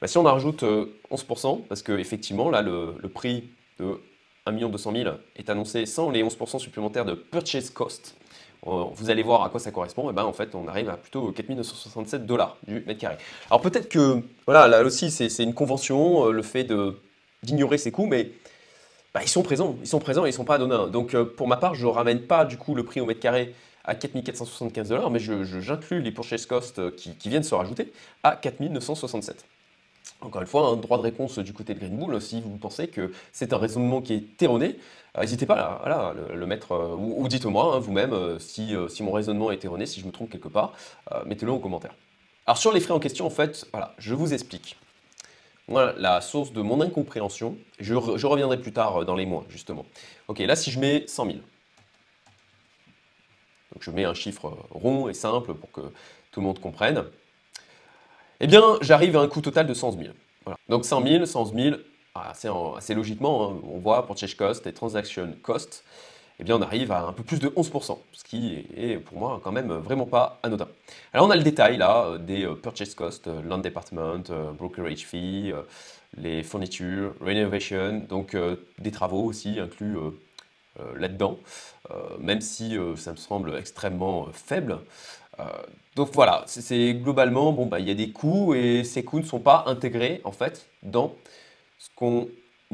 Bah, 0.00 0.08
si 0.08 0.18
on 0.18 0.26
en 0.26 0.32
rajoute 0.32 0.64
11%, 0.64 0.64
euh, 0.64 1.62
parce 1.68 1.82
que 1.82 1.92
effectivement, 1.92 2.50
là, 2.50 2.60
le, 2.60 2.96
prix 3.08 3.44
de 3.78 4.00
1 4.46 4.52
200 4.52 4.92
000 4.92 5.10
est 5.36 5.48
annoncé 5.48 5.86
sans 5.86 6.10
les 6.10 6.24
11% 6.24 6.58
supplémentaires 6.58 7.04
de 7.04 7.14
purchase 7.14 7.70
cost, 7.70 8.16
euh, 8.66 8.84
vous 8.92 9.10
allez 9.10 9.22
voir 9.22 9.44
à 9.44 9.48
quoi 9.48 9.60
ça 9.60 9.70
correspond, 9.70 10.10
et 10.10 10.12
ben 10.12 10.24
en 10.24 10.32
fait 10.32 10.54
on 10.54 10.68
arrive 10.68 10.88
à 10.88 10.96
plutôt 10.96 11.32
4967 11.32 12.26
dollars 12.26 12.56
du 12.66 12.82
mètre 12.86 13.00
carré. 13.00 13.16
Alors 13.48 13.60
peut-être 13.60 13.88
que, 13.88 14.22
voilà, 14.46 14.66
là 14.68 14.82
aussi 14.82 15.10
c'est 15.10 15.42
une 15.42 15.54
convention, 15.54 16.26
euh, 16.26 16.32
le 16.32 16.42
fait 16.42 16.72
d'ignorer 17.42 17.78
ces 17.78 17.92
coûts, 17.92 18.06
mais 18.06 18.30
bah, 19.14 19.20
ils 19.22 19.28
sont 19.28 19.42
présents, 19.42 19.76
ils 19.80 19.86
sont 19.86 19.98
présents 19.98 20.24
et 20.24 20.30
ils 20.30 20.32
sont 20.32 20.44
pas 20.44 20.54
anodins. 20.54 20.88
Donc 20.88 21.14
euh, 21.14 21.24
pour 21.24 21.46
ma 21.46 21.56
part, 21.56 21.74
je 21.74 21.86
ne 21.86 21.90
ramène 21.90 22.22
pas 22.22 22.44
du 22.44 22.56
coup 22.56 22.74
le 22.74 22.84
prix 22.84 23.00
au 23.00 23.06
mètre 23.06 23.20
carré 23.20 23.54
à 23.84 23.94
4475 23.94 24.88
dollars, 24.88 25.10
mais 25.10 25.18
j'inclus 25.18 26.00
les 26.00 26.12
purchase 26.12 26.46
costs 26.46 26.78
euh, 26.78 26.90
qui, 26.90 27.28
viennent 27.28 27.42
se 27.42 27.54
rajouter 27.54 27.92
à 28.22 28.36
4967. 28.36 29.44
Encore 30.20 30.40
une 30.40 30.46
fois, 30.46 30.68
un 30.68 30.76
droit 30.76 30.98
de 30.98 31.02
réponse 31.02 31.38
du 31.40 31.52
côté 31.52 31.74
de 31.74 31.80
Green 31.80 31.96
Bull, 31.96 32.20
si 32.20 32.40
vous 32.40 32.56
pensez 32.56 32.86
que 32.86 33.12
c'est 33.32 33.52
un 33.52 33.58
raisonnement 33.58 34.00
qui 34.00 34.14
est 34.14 34.42
erroné, 34.42 34.78
euh, 35.18 35.22
n'hésitez 35.22 35.46
pas 35.46 35.56
à, 35.56 36.14
le, 36.32 36.46
mettre, 36.46 36.96
ou, 36.96 37.26
dites-moi 37.28 37.74
hein, 37.74 37.78
vous-même 37.80 38.38
si, 38.38 38.74
si, 38.88 39.02
mon 39.02 39.12
raisonnement 39.12 39.50
est 39.50 39.64
erroné, 39.64 39.84
si 39.84 40.00
je 40.00 40.06
me 40.06 40.12
trompe 40.12 40.30
quelque 40.30 40.48
part, 40.48 40.74
mettez-le 41.26 41.52
en 41.52 41.58
commentaire. 41.58 41.94
Alors 42.46 42.58
sur 42.58 42.72
les 42.72 42.80
frais 42.80 42.94
en 42.94 43.00
question, 43.00 43.26
en 43.26 43.30
fait, 43.30 43.66
voilà, 43.72 43.94
je 43.98 44.14
vous 44.14 44.32
explique. 44.32 44.76
Voilà 45.72 45.94
la 45.96 46.20
source 46.20 46.52
de 46.52 46.60
mon 46.60 46.82
incompréhension. 46.82 47.56
Je, 47.80 47.94
reviendrai 47.94 48.60
plus 48.60 48.72
tard 48.72 48.98
euh, 48.98 49.04
dans 49.06 49.16
les 49.16 49.24
mois, 49.24 49.44
justement. 49.48 49.86
Ok, 50.28 50.40
là, 50.40 50.54
si 50.54 50.70
je 50.70 50.78
mets 50.78 51.04
100 51.06 51.24
000, 51.24 51.36
donc 53.72 53.82
je 53.82 53.90
mets 53.90 54.04
un 54.04 54.12
chiffre 54.12 54.48
euh, 54.48 54.56
rond 54.70 55.08
et 55.08 55.14
simple 55.14 55.54
pour 55.54 55.72
que 55.72 55.80
tout 56.30 56.40
le 56.40 56.46
monde 56.46 56.60
comprenne, 56.60 57.04
eh 58.40 58.46
bien, 58.46 58.62
j'arrive 58.82 59.16
à 59.16 59.20
un 59.20 59.28
coût 59.28 59.40
total 59.40 59.66
de 59.66 59.72
100 59.72 59.92
000. 59.92 60.04
Voilà. 60.44 60.58
Donc 60.68 60.84
100 60.84 61.06
000, 61.06 61.24
100 61.24 61.44
000, 61.46 61.76
assez, 62.14 62.94
logiquement, 62.94 63.50
hein, 63.52 63.60
on 63.64 63.78
voit 63.78 64.06
pour 64.06 64.18
Change 64.18 64.36
Cost 64.36 64.66
et 64.66 64.74
Transaction 64.74 65.34
Cost, 65.42 65.84
eh 66.42 66.44
bien 66.44 66.56
on 66.56 66.62
arrive 66.62 66.90
à 66.90 67.04
un 67.04 67.12
peu 67.12 67.22
plus 67.22 67.38
de 67.38 67.50
11%, 67.50 67.98
ce 68.10 68.24
qui 68.24 68.66
est 68.76 68.96
pour 68.96 69.16
moi 69.16 69.40
quand 69.44 69.52
même 69.52 69.70
vraiment 69.74 70.06
pas 70.06 70.40
anodin. 70.42 70.66
Alors 71.12 71.28
on 71.28 71.30
a 71.30 71.36
le 71.36 71.44
détail 71.44 71.76
là 71.76 72.06
euh, 72.06 72.18
des 72.18 72.44
euh, 72.44 72.56
purchase 72.56 72.96
costs, 72.96 73.28
euh, 73.28 73.42
land 73.42 73.58
department, 73.58 74.24
brokerage 74.58 75.06
fee, 75.06 75.52
les 76.16 76.42
fournitures, 76.42 77.14
renovation, 77.20 78.02
donc 78.08 78.36
des 78.80 78.90
travaux 78.90 79.22
aussi 79.22 79.60
inclus 79.60 79.96
là-dedans, 80.96 81.38
même 82.18 82.40
si 82.40 82.76
ça 82.96 83.12
me 83.12 83.16
semble 83.16 83.56
extrêmement 83.56 84.26
faible. 84.32 84.78
donc 85.96 86.10
voilà, 86.12 86.44
c'est 86.46 86.92
globalement, 86.94 87.52
bon, 87.52 87.64
bah, 87.64 87.80
il 87.80 87.88
y 87.88 87.90
a 87.90 87.94
des 87.94 88.10
coûts 88.10 88.52
et 88.52 88.84
ces 88.84 89.04
coûts 89.04 89.20
ne 89.20 89.24
sont 89.24 89.40
pas 89.40 89.64
intégrés 89.66 90.20
en 90.24 90.32
fait 90.32 90.66
dans 90.82 91.14
ce 91.78 91.88
qu'on 91.96 92.28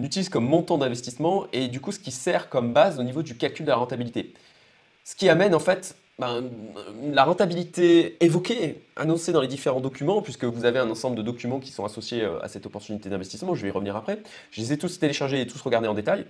utilise 0.05 0.29
comme 0.29 0.47
montant 0.47 0.79
d'investissement 0.79 1.47
et 1.53 1.69
du 1.69 1.81
coup 1.81 1.93
ce 1.93 1.99
qui 1.99 2.11
sert 2.11 2.49
comme 2.49 2.73
base 2.73 2.99
au 2.99 3.03
niveau 3.03 3.23
du 3.23 3.37
calcul 3.37 3.65
de 3.65 3.71
la 3.71 3.77
rentabilité. 3.77 4.33
Ce 5.05 5.17
qui 5.17 5.29
amène 5.29 5.55
en 5.55 5.61
fait 5.61 5.97
ben, 6.19 6.51
la 7.13 7.23
rentabilité 7.23 8.17
évoquée, 8.25 8.83
annoncée 8.97 9.31
dans 9.31 9.41
les 9.41 9.47
différents 9.47 9.81
documents, 9.81 10.21
puisque 10.21 10.45
vous 10.45 10.65
avez 10.65 10.81
un 10.81 10.91
ensemble 10.91 11.17
de 11.17 11.23
documents 11.23 11.61
qui 11.61 11.71
sont 11.71 11.85
associés 11.85 12.25
euh, 12.25 12.43
à 12.43 12.49
cette 12.49 12.67
opportunité 12.67 13.09
d'investissement, 13.09 13.55
je 13.55 13.63
vais 13.63 13.69
y 13.69 13.71
revenir 13.71 13.95
après. 13.95 14.19
Je 14.51 14.61
les 14.61 14.73
ai 14.73 14.79
tous 14.79 14.99
téléchargés 14.99 15.41
et 15.41 15.47
tous 15.47 15.63
regardés 15.63 15.87
en 15.87 15.95
détail. 15.95 16.27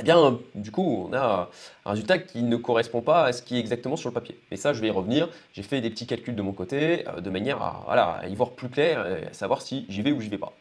Eh 0.00 0.02
bien, 0.02 0.40
du 0.56 0.72
coup, 0.72 1.06
on 1.08 1.12
a 1.12 1.50
un 1.84 1.90
résultat 1.90 2.18
qui 2.18 2.42
ne 2.42 2.56
correspond 2.56 3.00
pas 3.00 3.26
à 3.26 3.32
ce 3.32 3.42
qui 3.42 3.56
est 3.56 3.60
exactement 3.60 3.94
sur 3.94 4.08
le 4.08 4.14
papier. 4.14 4.36
Mais 4.50 4.56
ça, 4.56 4.72
je 4.72 4.80
vais 4.80 4.88
y 4.88 4.90
revenir. 4.90 5.28
J'ai 5.52 5.62
fait 5.62 5.80
des 5.80 5.90
petits 5.90 6.06
calculs 6.06 6.34
de 6.34 6.42
mon 6.42 6.52
côté, 6.52 7.06
euh, 7.08 7.20
de 7.20 7.30
manière 7.30 7.62
à, 7.62 7.84
voilà, 7.86 8.18
à 8.22 8.26
y 8.26 8.34
voir 8.34 8.50
plus 8.50 8.68
clair 8.68 9.06
et 9.06 9.26
à 9.28 9.32
savoir 9.32 9.62
si 9.62 9.86
j'y 9.88 10.02
vais 10.02 10.10
ou 10.10 10.20
j'y 10.20 10.28
vais 10.28 10.38
pas. 10.38 10.52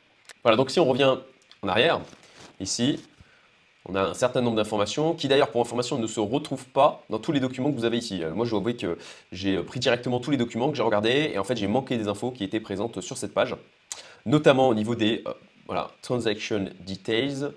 Voilà, 0.44 0.56
donc 0.56 0.69
si 0.69 0.80
on 0.80 0.86
revient 0.86 1.18
en 1.65 1.67
arrière, 1.67 2.00
ici, 2.59 3.00
on 3.88 3.95
a 3.95 4.01
un 4.01 4.13
certain 4.13 4.41
nombre 4.41 4.57
d'informations 4.57 5.15
qui 5.15 5.27
d'ailleurs 5.27 5.50
pour 5.50 5.62
information 5.62 5.97
ne 5.97 6.07
se 6.07 6.19
retrouvent 6.19 6.67
pas 6.67 7.03
dans 7.09 7.17
tous 7.17 7.31
les 7.31 7.39
documents 7.39 7.71
que 7.71 7.75
vous 7.75 7.85
avez 7.85 7.97
ici. 7.97 8.23
Euh, 8.23 8.33
moi 8.33 8.45
je 8.45 8.56
vois 8.56 8.73
que 8.73 8.97
j'ai 9.31 9.57
pris 9.63 9.79
directement 9.79 10.19
tous 10.19 10.31
les 10.31 10.38
documents 10.38 10.69
que 10.69 10.77
j'ai 10.77 10.83
regardés 10.83 11.31
et 11.33 11.39
en 11.39 11.44
fait 11.44 11.57
j'ai 11.57 11.67
manqué 11.67 11.97
des 11.97 12.07
infos 12.07 12.31
qui 12.31 12.44
étaient 12.44 12.59
présentes 12.59 13.01
sur 13.01 13.17
cette 13.17 13.33
page, 13.33 13.56
notamment 14.25 14.69
au 14.69 14.75
niveau 14.75 14.95
des 14.95 15.23
euh, 15.27 15.83
transaction 16.01 16.69
details. 16.85 17.47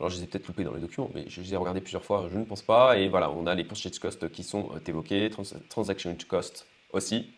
Alors 0.00 0.10
je 0.10 0.16
les 0.16 0.24
ai 0.24 0.26
peut-être 0.26 0.48
loupés 0.48 0.64
dans 0.64 0.74
les 0.74 0.80
documents, 0.80 1.10
mais 1.14 1.24
je 1.28 1.42
les 1.42 1.52
ai 1.52 1.56
regardés 1.56 1.80
plusieurs 1.80 2.04
fois, 2.04 2.28
je 2.32 2.38
ne 2.38 2.44
pense 2.44 2.62
pas. 2.62 2.98
Et 2.98 3.08
voilà, 3.08 3.30
on 3.30 3.46
a 3.46 3.54
les 3.54 3.64
purchase 3.64 3.98
costs 3.98 4.30
qui 4.30 4.44
sont 4.44 4.70
euh, 4.74 4.80
évoqués, 4.86 5.30
transaction 5.68 6.16
costs 6.26 6.66
aussi. 6.92 7.30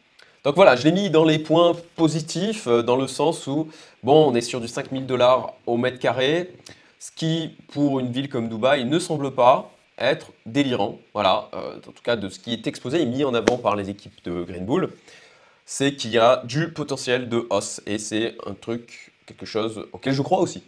Donc 0.45 0.57
voilà, 0.57 0.77
je 0.77 0.85
l'ai 0.85 0.93
mis 0.93 1.11
dans 1.11 1.25
les 1.25 1.39
points 1.39 1.75
positifs, 1.97 2.69
dans 2.69 2.97
le 2.97 3.07
sens 3.07 3.47
où, 3.47 3.69
bon, 4.03 4.31
on 4.31 4.35
est 4.35 4.43
sur 4.43 4.61
du 4.61 4.69
5000 4.69 5.07
dollars 5.07 5.55
au 5.67 5.77
mètre 5.79 5.99
carré 5.99 6.51
ce 7.05 7.11
qui, 7.11 7.51
pour 7.69 8.01
une 8.01 8.11
ville 8.11 8.31
comme 8.31 8.49
Dubaï, 8.49 8.87
ne 8.87 8.99
semble 8.99 9.31
pas 9.33 9.71
être 9.99 10.33
délirant. 10.47 10.99
Voilà, 11.13 11.51
euh, 11.53 11.77
en 11.77 11.93
tout 11.93 12.03
cas 12.03 12.17
de 12.17 12.31
ce 12.31 12.39
qui 12.39 12.53
est 12.53 12.67
exposé 12.67 13.03
et 13.03 13.05
mis 13.05 13.25
en 13.25 13.35
avant 13.35 13.59
par 13.59 13.77
les 13.77 13.91
équipes 13.91 14.25
de 14.25 14.43
Green 14.43 14.65
Bull, 14.65 14.91
c'est 15.67 15.97
qu'il 15.97 16.13
y 16.13 16.19
a 16.19 16.43
du 16.45 16.73
potentiel 16.73 17.29
de 17.29 17.47
hausse 17.51 17.83
et 17.85 17.99
c'est 17.99 18.37
un 18.47 18.55
truc, 18.55 19.13
quelque 19.27 19.45
chose 19.45 19.87
auquel 19.93 20.15
je 20.15 20.23
crois 20.23 20.39
aussi. 20.39 20.63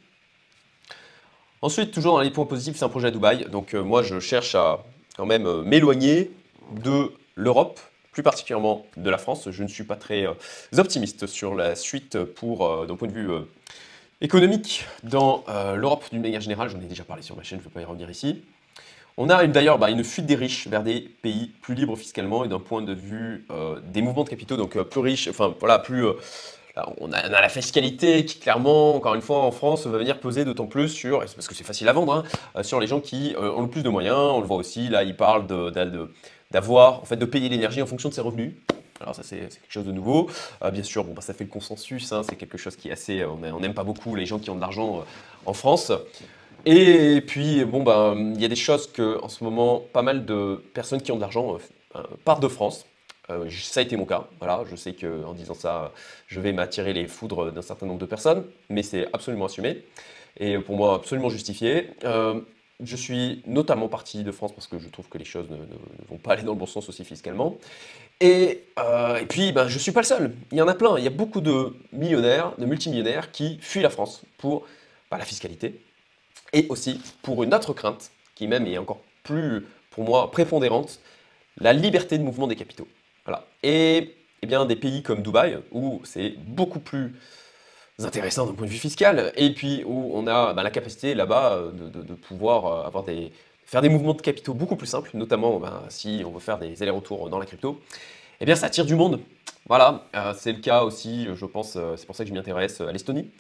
Ensuite, 1.62 1.90
toujours 1.90 2.16
dans 2.16 2.20
les 2.20 2.30
points 2.30 2.44
positifs, 2.44 2.76
c'est 2.76 2.84
un 2.84 2.90
projet 2.90 3.08
à 3.08 3.10
Dubaï. 3.10 3.46
Donc 3.48 3.72
euh, 3.72 3.82
moi, 3.82 4.02
je 4.02 4.20
cherche 4.20 4.54
à 4.54 4.84
quand 5.16 5.24
même 5.24 5.46
euh, 5.46 5.62
m'éloigner 5.62 6.30
de 6.82 7.12
l'Europe, 7.34 7.80
plus 8.16 8.22
particulièrement 8.22 8.86
de 8.96 9.10
la 9.10 9.18
France. 9.18 9.50
Je 9.50 9.62
ne 9.62 9.68
suis 9.68 9.84
pas 9.84 9.96
très 9.96 10.26
optimiste 10.78 11.26
sur 11.26 11.54
la 11.54 11.74
suite 11.76 12.24
pour, 12.24 12.86
d'un 12.86 12.96
point 12.96 13.08
de 13.08 13.12
vue 13.12 13.28
économique 14.20 14.86
dans 15.02 15.44
euh, 15.48 15.76
l'Europe 15.76 16.04
d'une 16.10 16.22
manière 16.22 16.40
générale, 16.40 16.70
j'en 16.70 16.80
ai 16.80 16.86
déjà 16.86 17.04
parlé 17.04 17.22
sur 17.22 17.36
ma 17.36 17.42
chaîne, 17.42 17.58
je 17.58 17.64
ne 17.64 17.68
vais 17.68 17.74
pas 17.74 17.82
y 17.82 17.84
revenir 17.84 18.10
ici. 18.10 18.42
On 19.18 19.28
a 19.30 19.46
d'ailleurs 19.46 19.78
bah, 19.78 19.90
une 19.90 20.04
fuite 20.04 20.26
des 20.26 20.34
riches 20.34 20.68
vers 20.68 20.82
des 20.82 21.00
pays 21.00 21.50
plus 21.62 21.74
libres 21.74 21.96
fiscalement 21.96 22.44
et 22.44 22.48
d'un 22.48 22.58
point 22.58 22.82
de 22.82 22.92
vue 22.92 23.46
euh, 23.50 23.78
des 23.92 24.02
mouvements 24.02 24.24
de 24.24 24.30
capitaux, 24.30 24.56
donc 24.56 24.76
euh, 24.76 24.84
plus 24.84 25.00
riches, 25.00 25.28
enfin 25.28 25.54
voilà, 25.58 25.78
plus... 25.78 26.04
on, 26.98 27.12
a, 27.12 27.28
la 27.28 27.48
fiscalité 27.48 28.24
qui 28.24 28.38
clairement, 28.38 28.94
encore 28.94 29.14
une 29.14 29.22
fois, 29.22 29.38
en 29.38 29.50
France, 29.50 29.86
va 29.86 29.98
venir 29.98 30.18
peser 30.20 30.44
d'autant 30.44 30.66
plus 30.66 30.88
sur, 30.88 31.20
parce 31.20 31.48
que 31.48 31.54
c'est 31.54 31.64
facile 31.64 31.88
à 31.88 31.92
vendre, 31.92 32.24
hein, 32.54 32.62
sur 32.62 32.80
les 32.80 32.86
gens 32.86 33.00
qui 33.00 33.34
ont 33.38 33.62
le 33.62 33.68
plus 33.68 33.82
de 33.82 33.88
moyens. 33.88 34.18
On 34.18 34.40
le 34.40 34.46
voit 34.46 34.58
aussi, 34.58 34.88
là, 34.88 35.02
ils 35.02 35.16
parlent 35.16 35.46
fait, 37.04 37.16
de 37.16 37.24
payer 37.24 37.48
l'énergie 37.48 37.82
en 37.82 37.86
fonction 37.86 38.08
de 38.08 38.14
ses 38.14 38.20
revenus. 38.20 38.52
Alors 39.00 39.14
ça 39.14 39.22
c'est 39.22 39.38
quelque 39.38 39.60
chose 39.68 39.84
de 39.84 39.92
nouveau. 39.92 40.30
Euh, 40.62 40.70
bien 40.70 40.82
sûr, 40.82 41.04
bon, 41.04 41.12
bah, 41.12 41.20
ça 41.20 41.34
fait 41.34 41.44
le 41.44 41.50
consensus, 41.50 42.12
hein, 42.12 42.22
c'est 42.28 42.36
quelque 42.36 42.58
chose 42.58 42.76
qui 42.76 42.88
est 42.88 42.92
assez... 42.92 43.24
On 43.24 43.60
n'aime 43.60 43.74
pas 43.74 43.84
beaucoup 43.84 44.14
les 44.14 44.26
gens 44.26 44.38
qui 44.38 44.50
ont 44.50 44.56
de 44.56 44.60
l'argent 44.60 44.98
euh, 44.98 45.02
en 45.44 45.52
France. 45.52 45.92
Et 46.64 47.22
puis, 47.26 47.64
bon, 47.64 47.82
bah, 47.82 48.14
il 48.16 48.40
y 48.40 48.44
a 48.44 48.48
des 48.48 48.56
choses 48.56 48.90
que, 48.90 49.22
en 49.22 49.28
ce 49.28 49.44
moment, 49.44 49.82
pas 49.92 50.02
mal 50.02 50.24
de 50.24 50.62
personnes 50.74 51.00
qui 51.00 51.12
ont 51.12 51.16
de 51.16 51.20
l'argent 51.20 51.58
euh, 51.94 52.02
partent 52.24 52.42
de 52.42 52.48
France. 52.48 52.86
ça 53.50 53.80
a 53.80 53.82
été 53.82 53.96
mon 53.96 54.06
cas. 54.06 54.24
Voilà, 54.38 54.64
je 54.68 54.74
sais 54.76 54.94
qu'en 54.94 55.34
disant 55.34 55.54
ça, 55.54 55.92
je 56.26 56.40
vais 56.40 56.52
m'attirer 56.52 56.92
les 56.92 57.06
foudres 57.06 57.52
d'un 57.52 57.62
certain 57.62 57.86
nombre 57.86 58.00
de 58.00 58.06
personnes, 58.06 58.44
mais 58.70 58.82
c'est 58.82 59.06
absolument 59.12 59.46
assumé 59.46 59.84
et 60.38 60.58
pour 60.58 60.76
moi 60.76 60.96
absolument 60.96 61.30
justifié. 61.30 61.90
Je 62.82 62.96
suis 62.96 63.42
notamment 63.46 63.88
parti 63.88 64.22
de 64.22 64.32
France 64.32 64.52
parce 64.52 64.66
que 64.66 64.78
je 64.78 64.88
trouve 64.88 65.08
que 65.08 65.18
les 65.18 65.24
choses 65.24 65.48
ne, 65.50 65.56
vont 66.08 66.18
pas 66.18 66.32
aller 66.32 66.42
dans 66.42 66.52
le 66.52 66.58
bon 66.58 66.66
sens 66.66 66.88
aussi 66.88 67.04
fiscalement. 67.04 67.58
Euh, 68.22 69.16
et, 69.16 69.26
puis, 69.26 69.52
ben, 69.52 69.68
je 69.68 69.74
ne 69.74 69.78
suis 69.78 69.92
pas 69.92 70.00
le 70.00 70.06
seul. 70.06 70.34
Il 70.52 70.58
y 70.58 70.62
en 70.62 70.68
a 70.68 70.74
plein. 70.74 70.98
Il 70.98 71.04
y 71.04 71.06
a 71.06 71.10
beaucoup 71.10 71.40
de 71.40 71.74
millionnaires, 71.92 72.52
de 72.58 72.66
multimillionnaires 72.66 73.32
qui 73.32 73.58
fuient 73.60 73.82
la 73.82 73.90
France 73.90 74.22
pour 74.38 74.66
bah, 75.10 75.18
la 75.18 75.24
fiscalité, 75.24 75.80
Et 76.52 76.66
aussi 76.68 77.00
pour 77.22 77.42
une 77.42 77.54
autre 77.54 77.72
crainte, 77.72 78.10
qui 78.34 78.46
même 78.46 78.66
est 78.66 78.78
encore 78.78 79.00
plus, 79.22 79.66
pour 79.90 80.04
moi, 80.04 80.30
prépondérante, 80.30 81.00
la 81.58 81.72
liberté 81.72 82.18
de 82.18 82.22
mouvement 82.22 82.46
des 82.46 82.56
capitaux. 82.56 82.88
Voilà. 83.24 83.46
Et 83.62 84.14
eh 84.42 84.46
bien, 84.46 84.66
des 84.66 84.76
pays 84.76 85.02
comme 85.02 85.22
Dubaï, 85.22 85.58
où 85.72 86.00
c'est 86.04 86.30
beaucoup 86.30 86.80
plus 86.80 87.14
intéressant 88.04 88.46
d'un 88.46 88.52
point 88.52 88.66
de 88.66 88.70
vue 88.70 88.76
fiscal, 88.76 89.32
et 89.36 89.54
puis 89.54 89.82
où 89.86 90.10
on 90.14 90.26
a 90.26 90.52
bah, 90.52 90.62
la 90.62 90.70
capacité 90.70 91.14
là-bas 91.14 91.54
euh, 91.54 91.70
de, 91.72 92.14
pouvoir 92.14 92.66
euh, 92.66 92.86
avoir 92.86 93.04
des, 93.04 93.32
faire 93.64 93.80
des 93.80 93.88
mouvements 93.88 94.12
de 94.12 94.20
capitaux 94.20 94.52
beaucoup 94.52 94.76
plus 94.76 94.86
simples, 94.86 95.10
notamment 95.14 95.58
bah, 95.58 95.84
si 95.88 96.22
on 96.26 96.30
veut 96.30 96.40
faire 96.40 96.58
des 96.58 96.82
allers-retours 96.82 97.30
dans 97.30 97.38
la 97.38 97.46
crypto, 97.46 97.80
eh 98.40 98.44
bien 98.44 98.54
ça 98.54 98.66
attire 98.66 98.84
du 98.84 98.94
monde. 98.94 99.20
Voilà, 99.66 100.04
euh, 100.14 100.34
c'est 100.36 100.52
le 100.52 100.60
cas 100.60 100.82
aussi, 100.82 101.26
je 101.34 101.46
pense, 101.46 101.78
c'est 101.96 102.06
pour 102.06 102.14
ça 102.14 102.24
que 102.24 102.28
je 102.28 102.34
m'y 102.34 102.38
intéresse 102.38 102.80
à 102.80 102.92
l'Estonie. 102.92 103.30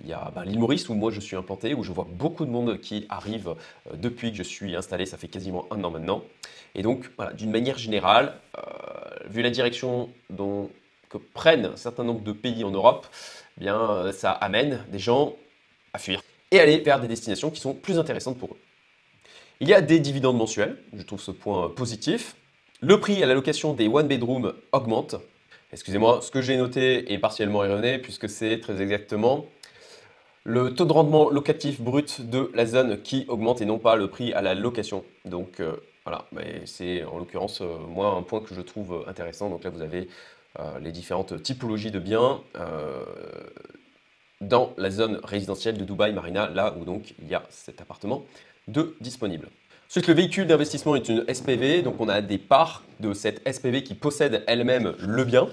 Il 0.00 0.08
y 0.08 0.12
a 0.12 0.30
bah, 0.34 0.44
l'île 0.44 0.58
Maurice 0.58 0.88
où 0.88 0.94
moi 0.94 1.10
je 1.10 1.20
suis 1.20 1.36
implanté, 1.36 1.74
où 1.74 1.82
je 1.82 1.92
vois 1.92 2.06
beaucoup 2.08 2.44
de 2.44 2.50
monde 2.50 2.80
qui 2.80 3.06
arrive 3.08 3.54
depuis 3.92 4.30
que 4.30 4.36
je 4.36 4.42
suis 4.42 4.76
installé, 4.76 5.06
ça 5.06 5.16
fait 5.16 5.28
quasiment 5.28 5.66
un 5.70 5.82
an 5.82 5.90
maintenant. 5.90 6.22
Et 6.76 6.82
donc, 6.82 7.10
d'une 7.36 7.50
manière 7.50 7.78
générale, 7.78 8.34
vu 9.28 9.42
la 9.42 9.50
direction 9.50 10.08
que 11.08 11.18
prennent 11.18 11.66
un 11.66 11.76
certain 11.76 12.04
nombre 12.04 12.22
de 12.22 12.32
pays 12.32 12.64
en 12.64 12.70
Europe, 12.70 13.06
eh 13.58 13.60
bien, 13.60 13.78
euh, 13.78 14.12
ça 14.12 14.32
amène 14.32 14.84
des 14.90 14.98
gens 14.98 15.36
à 15.92 15.98
fuir 15.98 16.22
et 16.50 16.60
aller 16.60 16.78
vers 16.78 17.00
des 17.00 17.08
destinations 17.08 17.50
qui 17.50 17.60
sont 17.60 17.74
plus 17.74 17.98
intéressantes 17.98 18.38
pour 18.38 18.52
eux. 18.52 18.58
Il 19.60 19.68
y 19.68 19.74
a 19.74 19.80
des 19.80 20.00
dividendes 20.00 20.36
mensuels, 20.36 20.76
je 20.92 21.02
trouve 21.02 21.20
ce 21.20 21.30
point 21.30 21.70
positif. 21.70 22.36
Le 22.80 23.00
prix 23.00 23.22
à 23.22 23.26
la 23.26 23.34
location 23.34 23.72
des 23.72 23.88
one 23.88 24.08
bedroom 24.08 24.52
augmente. 24.72 25.16
Excusez-moi, 25.72 26.20
ce 26.22 26.30
que 26.30 26.42
j'ai 26.42 26.56
noté 26.56 27.12
est 27.12 27.18
partiellement 27.18 27.64
erroné 27.64 27.98
puisque 27.98 28.28
c'est 28.28 28.60
très 28.60 28.80
exactement 28.82 29.46
le 30.44 30.74
taux 30.74 30.84
de 30.84 30.92
rendement 30.92 31.30
locatif 31.30 31.80
brut 31.80 32.20
de 32.28 32.50
la 32.54 32.66
zone 32.66 33.00
qui 33.00 33.24
augmente 33.28 33.62
et 33.62 33.64
non 33.64 33.78
pas 33.78 33.96
le 33.96 34.08
prix 34.08 34.32
à 34.34 34.42
la 34.42 34.54
location. 34.54 35.04
Donc 35.24 35.60
euh, 35.60 35.74
voilà, 36.04 36.26
c'est 36.66 37.02
en 37.04 37.18
l'occurrence 37.18 37.62
euh, 37.62 37.78
moi 37.88 38.08
un 38.08 38.22
point 38.22 38.40
que 38.40 38.54
je 38.54 38.60
trouve 38.60 39.04
intéressant. 39.08 39.48
Donc 39.48 39.64
là 39.64 39.70
vous 39.70 39.80
avez 39.80 40.00
euh, 40.00 40.06
les 40.80 40.92
différentes 40.92 41.42
typologies 41.42 41.90
de 41.90 41.98
biens 41.98 42.40
euh, 42.56 43.02
dans 44.40 44.72
la 44.76 44.90
zone 44.90 45.20
résidentielle 45.24 45.76
de 45.78 45.84
Dubaï 45.84 46.12
Marina, 46.12 46.48
là 46.48 46.74
où 46.78 46.84
donc 46.84 47.14
il 47.20 47.28
y 47.28 47.34
a 47.34 47.42
cet 47.50 47.80
appartement 47.80 48.24
de 48.68 48.96
disponible. 49.00 49.48
Ensuite, 49.88 50.06
le 50.06 50.14
véhicule 50.14 50.46
d'investissement 50.46 50.96
est 50.96 51.08
une 51.08 51.24
SPV, 51.32 51.82
donc 51.82 52.00
on 52.00 52.08
a 52.08 52.20
des 52.20 52.38
parts 52.38 52.82
de 53.00 53.12
cette 53.12 53.46
SPV 53.48 53.84
qui 53.84 53.94
possède 53.94 54.42
elle-même 54.46 54.94
le 54.98 55.24
bien. 55.24 55.48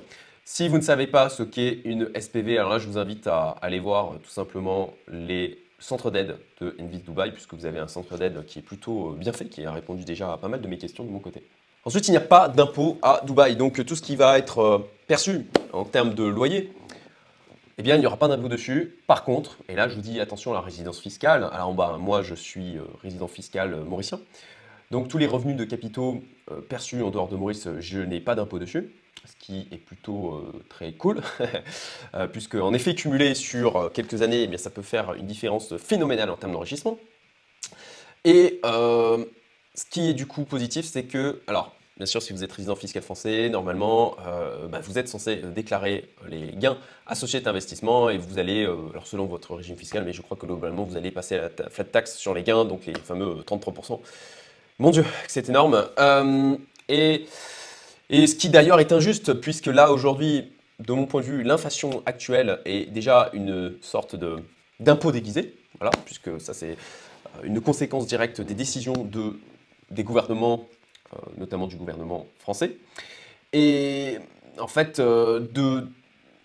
Si 0.45 0.67
vous 0.67 0.77
ne 0.77 0.83
savez 0.83 1.07
pas 1.07 1.29
ce 1.29 1.43
qu'est 1.43 1.81
une 1.85 2.09
SPV, 2.19 2.57
alors 2.57 2.71
là 2.71 2.79
je 2.79 2.87
vous 2.87 2.97
invite 2.97 3.27
à 3.27 3.49
aller 3.61 3.79
voir 3.79 4.13
tout 4.23 4.29
simplement 4.29 4.93
les 5.07 5.59
centres 5.79 6.11
d'aide 6.11 6.37
de 6.59 6.75
Envis 6.79 6.99
Dubaï, 6.99 7.31
puisque 7.31 7.53
vous 7.53 7.65
avez 7.65 7.79
un 7.79 7.87
centre 7.87 8.17
d'aide 8.17 8.45
qui 8.45 8.59
est 8.59 8.63
plutôt 8.63 9.11
bien 9.11 9.33
fait, 9.33 9.45
qui 9.45 9.65
a 9.65 9.71
répondu 9.71 10.05
déjà 10.05 10.31
à 10.31 10.37
pas 10.37 10.47
mal 10.47 10.61
de 10.61 10.67
mes 10.67 10.77
questions 10.77 11.03
de 11.03 11.09
mon 11.09 11.19
côté. 11.19 11.43
Ensuite, 11.83 12.07
il 12.07 12.11
n'y 12.11 12.17
a 12.17 12.21
pas 12.21 12.47
d'impôt 12.47 12.99
à 13.01 13.21
Dubaï. 13.25 13.55
Donc 13.55 13.83
tout 13.85 13.95
ce 13.95 14.03
qui 14.03 14.15
va 14.15 14.37
être 14.37 14.59
euh, 14.59 14.89
perçu 15.07 15.47
en 15.73 15.83
termes 15.83 16.13
de 16.13 16.23
loyer, 16.23 16.71
eh 17.79 17.81
bien, 17.81 17.95
il 17.95 18.01
n'y 18.01 18.05
aura 18.05 18.17
pas 18.17 18.27
d'impôt 18.27 18.49
dessus. 18.49 18.97
Par 19.07 19.23
contre, 19.23 19.57
et 19.67 19.75
là, 19.75 19.89
je 19.89 19.95
vous 19.95 20.01
dis 20.01 20.19
attention 20.19 20.51
à 20.51 20.53
la 20.53 20.61
résidence 20.61 20.99
fiscale. 20.99 21.49
Alors 21.51 21.69
en 21.69 21.73
bas, 21.73 21.97
moi, 21.97 22.21
je 22.21 22.35
suis 22.35 22.77
euh, 22.77 22.83
résident 23.01 23.27
fiscal 23.27 23.73
euh, 23.73 23.83
mauricien. 23.83 24.19
Donc 24.91 25.07
tous 25.07 25.17
les 25.17 25.25
revenus 25.25 25.55
de 25.55 25.63
capitaux 25.63 26.21
perçus 26.67 27.01
en 27.01 27.11
dehors 27.11 27.29
de 27.29 27.37
Maurice, 27.37 27.69
je 27.79 27.99
n'ai 27.99 28.19
pas 28.19 28.35
d'impôt 28.35 28.59
dessus, 28.59 28.91
ce 29.25 29.33
qui 29.39 29.69
est 29.71 29.77
plutôt 29.77 30.53
très 30.67 30.91
cool, 30.91 31.21
puisque 32.33 32.55
en 32.55 32.73
effet, 32.73 32.93
cumulé 32.93 33.33
sur 33.33 33.89
quelques 33.93 34.21
années, 34.21 34.43
eh 34.43 34.47
bien, 34.47 34.57
ça 34.57 34.69
peut 34.69 34.81
faire 34.81 35.13
une 35.13 35.27
différence 35.27 35.77
phénoménale 35.77 36.29
en 36.29 36.35
termes 36.35 36.51
d'enrichissement. 36.51 36.99
Et 38.25 38.59
ce 39.75 39.85
qui 39.85 40.09
est 40.09 40.13
du 40.13 40.25
coup 40.25 40.43
positif, 40.43 40.85
c'est 40.85 41.03
que, 41.03 41.41
alors, 41.47 41.73
bien 41.97 42.05
sûr, 42.05 42.21
si 42.21 42.33
vous 42.33 42.43
êtes 42.43 42.51
résident 42.51 42.75
fiscal 42.75 43.01
français, 43.01 43.49
normalement, 43.49 44.15
euh, 44.25 44.67
bah, 44.67 44.79
vous 44.81 44.97
êtes 44.97 45.07
censé 45.07 45.37
déclarer 45.37 46.09
les 46.27 46.51
gains 46.53 46.77
associés 47.07 47.37
à 47.37 47.39
cet 47.41 47.47
investissement 47.47 48.09
et 48.09 48.17
vous 48.17 48.39
allez, 48.39 48.63
euh, 48.63 48.75
alors 48.91 49.07
selon 49.07 49.25
votre 49.25 49.55
régime 49.55 49.77
fiscal, 49.77 50.03
mais 50.03 50.13
je 50.13 50.21
crois 50.21 50.35
que 50.35 50.45
globalement, 50.45 50.83
vous 50.83 50.97
allez 50.97 51.11
passer 51.11 51.35
à 51.35 51.49
la 51.57 51.69
flat 51.69 51.83
tax 51.85 52.17
sur 52.17 52.33
les 52.33 52.43
gains, 52.43 52.65
donc 52.65 52.85
les 52.85 52.95
fameux 52.95 53.43
33%. 53.45 53.99
Mon 54.79 54.89
Dieu, 54.91 55.05
c'est 55.27 55.47
énorme. 55.47 55.87
Euh, 55.99 56.57
et, 56.89 57.27
et 58.09 58.27
ce 58.27 58.35
qui 58.35 58.49
d'ailleurs 58.49 58.79
est 58.79 58.91
injuste, 58.91 59.33
puisque 59.33 59.67
là, 59.67 59.91
aujourd'hui, 59.91 60.51
de 60.79 60.93
mon 60.93 61.05
point 61.05 61.21
de 61.21 61.25
vue, 61.27 61.43
l'inflation 61.43 62.03
actuelle 62.05 62.59
est 62.65 62.91
déjà 62.91 63.29
une 63.33 63.73
sorte 63.81 64.15
d'impôt 64.79 65.11
déguisé, 65.11 65.55
voilà, 65.79 65.91
puisque 66.05 66.41
ça 66.41 66.53
c'est 66.53 66.75
une 67.43 67.61
conséquence 67.61 68.07
directe 68.07 68.41
des 68.41 68.55
décisions 68.55 69.05
de 69.05 69.39
des 69.91 70.03
gouvernements, 70.03 70.67
euh, 71.13 71.17
notamment 71.37 71.67
du 71.67 71.75
gouvernement 71.75 72.25
français. 72.39 72.77
Et 73.53 74.17
en 74.59 74.67
fait, 74.67 74.99
euh, 74.99 75.39
de, 75.39 75.87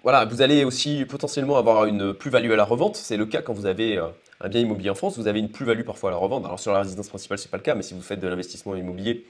voilà, 0.02 0.24
vous 0.24 0.42
allez 0.42 0.64
aussi 0.64 1.04
potentiellement 1.04 1.56
avoir 1.56 1.86
une 1.86 2.12
plus-value 2.12 2.50
à 2.50 2.56
la 2.56 2.64
revente. 2.64 2.96
C'est 2.96 3.16
le 3.16 3.26
cas 3.26 3.42
quand 3.42 3.52
vous 3.52 3.66
avez 3.66 3.96
euh, 3.96 4.08
un 4.40 4.48
bien 4.48 4.60
immobilier 4.60 4.90
en 4.90 4.94
France, 4.94 5.18
vous 5.18 5.28
avez 5.28 5.40
une 5.40 5.50
plus-value 5.50 5.84
parfois 5.84 6.10
à 6.10 6.12
la 6.12 6.18
revente. 6.18 6.44
Alors 6.44 6.60
sur 6.60 6.72
la 6.72 6.80
résidence 6.80 7.08
principale, 7.08 7.38
ce 7.38 7.44
n'est 7.44 7.50
pas 7.50 7.56
le 7.56 7.62
cas, 7.62 7.74
mais 7.74 7.82
si 7.82 7.94
vous 7.94 8.02
faites 8.02 8.20
de 8.20 8.28
l'investissement 8.28 8.74
immobilier, 8.74 9.24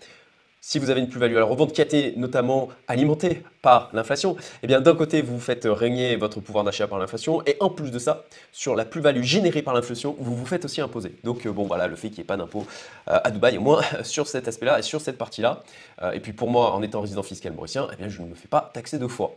si 0.60 0.78
vous 0.78 0.90
avez 0.90 1.00
une 1.00 1.08
plus-value 1.08 1.36
à 1.36 1.40
la 1.40 1.44
revente 1.44 1.72
qui 1.72 1.80
a 1.80 1.84
été 1.84 2.14
notamment 2.16 2.68
alimentée 2.88 3.42
par 3.62 3.88
l'inflation, 3.92 4.36
eh 4.62 4.66
bien 4.66 4.80
d'un 4.80 4.94
côté 4.94 5.22
vous 5.22 5.38
faites 5.38 5.64
régner 5.64 6.16
votre 6.16 6.40
pouvoir 6.40 6.64
d'achat 6.64 6.88
par 6.88 6.98
l'inflation 6.98 7.42
et 7.46 7.56
en 7.60 7.70
plus 7.70 7.90
de 7.90 7.98
ça, 7.98 8.25
sur 8.52 8.75
la 8.75 8.84
plus-value 8.84 9.22
générée 9.22 9.62
par 9.62 9.75
l'inflation, 9.75 10.16
vous 10.18 10.34
vous 10.34 10.46
faites 10.46 10.64
aussi 10.64 10.80
imposer. 10.80 11.14
Donc 11.25 11.46
euh, 11.46 11.52
bon 11.52 11.64
voilà, 11.66 11.86
le 11.86 11.96
fait 11.96 12.08
qu'il 12.08 12.18
n'y 12.18 12.22
ait 12.22 12.25
pas 12.25 12.36
d'impôt 12.36 12.66
euh, 13.08 13.18
à 13.22 13.30
Dubaï, 13.30 13.58
au 13.58 13.60
moins 13.60 13.82
sur 14.02 14.26
cet 14.26 14.48
aspect-là 14.48 14.78
et 14.78 14.82
sur 14.82 15.00
cette 15.00 15.18
partie-là. 15.18 15.62
Euh, 16.02 16.12
et 16.12 16.20
puis 16.20 16.32
pour 16.32 16.50
moi, 16.50 16.72
en 16.72 16.82
étant 16.82 17.00
résident 17.00 17.22
fiscal 17.22 17.52
mauricien, 17.52 17.88
eh 17.92 17.96
bien 17.96 18.08
je 18.08 18.22
ne 18.22 18.28
me 18.28 18.34
fais 18.34 18.48
pas 18.48 18.70
taxer 18.72 18.98
deux 18.98 19.08
fois. 19.08 19.34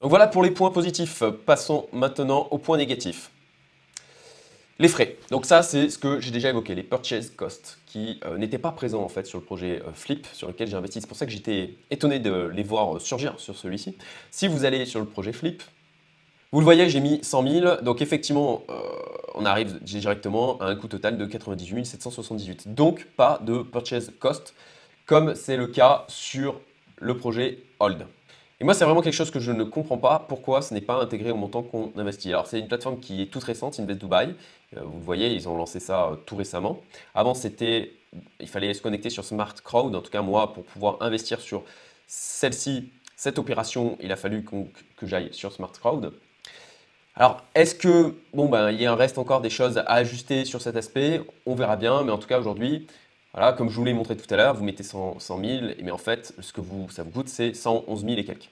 Donc 0.00 0.10
voilà 0.10 0.26
pour 0.26 0.42
les 0.42 0.50
points 0.50 0.70
positifs. 0.70 1.22
Passons 1.46 1.86
maintenant 1.92 2.48
aux 2.50 2.58
points 2.58 2.76
négatifs. 2.76 3.30
Les 4.78 4.88
frais. 4.88 5.16
Donc 5.30 5.44
ça, 5.44 5.62
c'est 5.62 5.90
ce 5.90 5.98
que 5.98 6.20
j'ai 6.20 6.30
déjà 6.30 6.48
évoqué, 6.48 6.74
les 6.74 6.82
purchase 6.82 7.30
costs, 7.30 7.78
qui 7.86 8.18
euh, 8.24 8.38
n'étaient 8.38 8.58
pas 8.58 8.72
présents 8.72 9.02
en 9.02 9.08
fait 9.08 9.26
sur 9.26 9.38
le 9.38 9.44
projet 9.44 9.82
euh, 9.86 9.92
Flip, 9.92 10.26
sur 10.32 10.48
lequel 10.48 10.68
j'ai 10.68 10.76
investi. 10.76 11.00
C'est 11.00 11.06
pour 11.06 11.16
ça 11.16 11.26
que 11.26 11.32
j'étais 11.32 11.74
étonné 11.90 12.18
de 12.18 12.50
les 12.54 12.62
voir 12.62 12.96
euh, 12.96 12.98
surgir 12.98 13.38
sur 13.38 13.56
celui-ci. 13.56 13.96
Si 14.30 14.48
vous 14.48 14.64
allez 14.64 14.86
sur 14.86 14.98
le 15.00 15.06
projet 15.06 15.32
Flip, 15.32 15.62
vous 16.52 16.60
le 16.60 16.64
voyez, 16.64 16.88
j'ai 16.88 17.00
mis 17.00 17.22
100 17.22 17.48
000. 17.48 17.82
Donc 17.82 18.02
effectivement, 18.02 18.62
on 19.34 19.46
arrive 19.46 19.82
directement 19.82 20.58
à 20.58 20.66
un 20.66 20.76
coût 20.76 20.88
total 20.88 21.16
de 21.16 21.24
98 21.24 21.86
778. 21.86 22.74
Donc 22.74 23.06
pas 23.16 23.40
de 23.42 23.62
purchase 23.62 24.12
cost, 24.18 24.54
comme 25.06 25.34
c'est 25.34 25.56
le 25.56 25.66
cas 25.66 26.04
sur 26.08 26.60
le 26.98 27.16
projet 27.16 27.58
Hold. 27.80 28.06
Et 28.62 28.64
moi, 28.64 28.74
c'est 28.74 28.84
vraiment 28.84 29.00
quelque 29.02 29.12
chose 29.12 29.32
que 29.32 29.40
je 29.40 29.50
ne 29.50 29.64
comprends 29.64 29.98
pas 29.98 30.24
pourquoi 30.28 30.62
ce 30.62 30.72
n'est 30.72 30.80
pas 30.80 30.94
intégré 31.02 31.32
au 31.32 31.36
montant 31.36 31.64
qu'on 31.64 31.90
investit. 31.96 32.28
Alors, 32.28 32.46
c'est 32.46 32.60
une 32.60 32.68
plateforme 32.68 33.00
qui 33.00 33.20
est 33.20 33.26
toute 33.26 33.42
récente, 33.42 33.80
Invest 33.80 33.98
Dubai. 33.98 34.36
Euh, 34.76 34.82
vous 34.84 35.00
voyez, 35.00 35.32
ils 35.34 35.48
ont 35.48 35.56
lancé 35.56 35.80
ça 35.80 36.04
euh, 36.04 36.14
tout 36.14 36.36
récemment. 36.36 36.80
Avant, 37.12 37.34
c'était, 37.34 37.90
il 38.38 38.46
fallait 38.46 38.72
se 38.72 38.80
connecter 38.80 39.10
sur 39.10 39.24
Smart 39.24 39.52
Crowd. 39.64 39.96
En 39.96 40.00
tout 40.00 40.12
cas, 40.12 40.22
moi, 40.22 40.52
pour 40.52 40.62
pouvoir 40.62 40.98
investir 41.00 41.40
sur 41.40 41.64
celle-ci, 42.06 42.92
cette 43.16 43.40
opération, 43.40 43.98
il 44.00 44.12
a 44.12 44.16
fallu 44.16 44.44
que 44.44 45.08
j'aille 45.08 45.30
sur 45.32 45.52
Smart 45.52 45.72
Crowd. 45.72 46.12
Alors, 47.16 47.42
est-ce 47.56 47.74
que, 47.74 48.14
bon, 48.32 48.48
ben, 48.48 48.70
il 48.70 48.88
reste 48.90 49.18
encore 49.18 49.40
des 49.40 49.50
choses 49.50 49.78
à 49.78 49.94
ajuster 49.94 50.44
sur 50.44 50.62
cet 50.62 50.76
aspect? 50.76 51.20
On 51.46 51.56
verra 51.56 51.74
bien, 51.74 52.04
mais 52.04 52.12
en 52.12 52.18
tout 52.18 52.28
cas, 52.28 52.38
aujourd'hui, 52.38 52.86
voilà, 53.34 53.52
comme 53.52 53.70
je 53.70 53.76
vous 53.76 53.84
l'ai 53.84 53.94
montré 53.94 54.16
tout 54.16 54.32
à 54.32 54.36
l'heure, 54.36 54.54
vous 54.54 54.64
mettez 54.64 54.82
100, 54.82 55.18
000, 55.18 55.40
mais 55.82 55.90
en 55.90 55.98
fait, 55.98 56.34
ce 56.38 56.52
que 56.52 56.60
ça 56.90 57.02
vous 57.02 57.10
coûte, 57.10 57.28
c'est 57.28 57.54
111 57.54 58.04
000 58.04 58.18
et 58.18 58.24
quelques. 58.24 58.50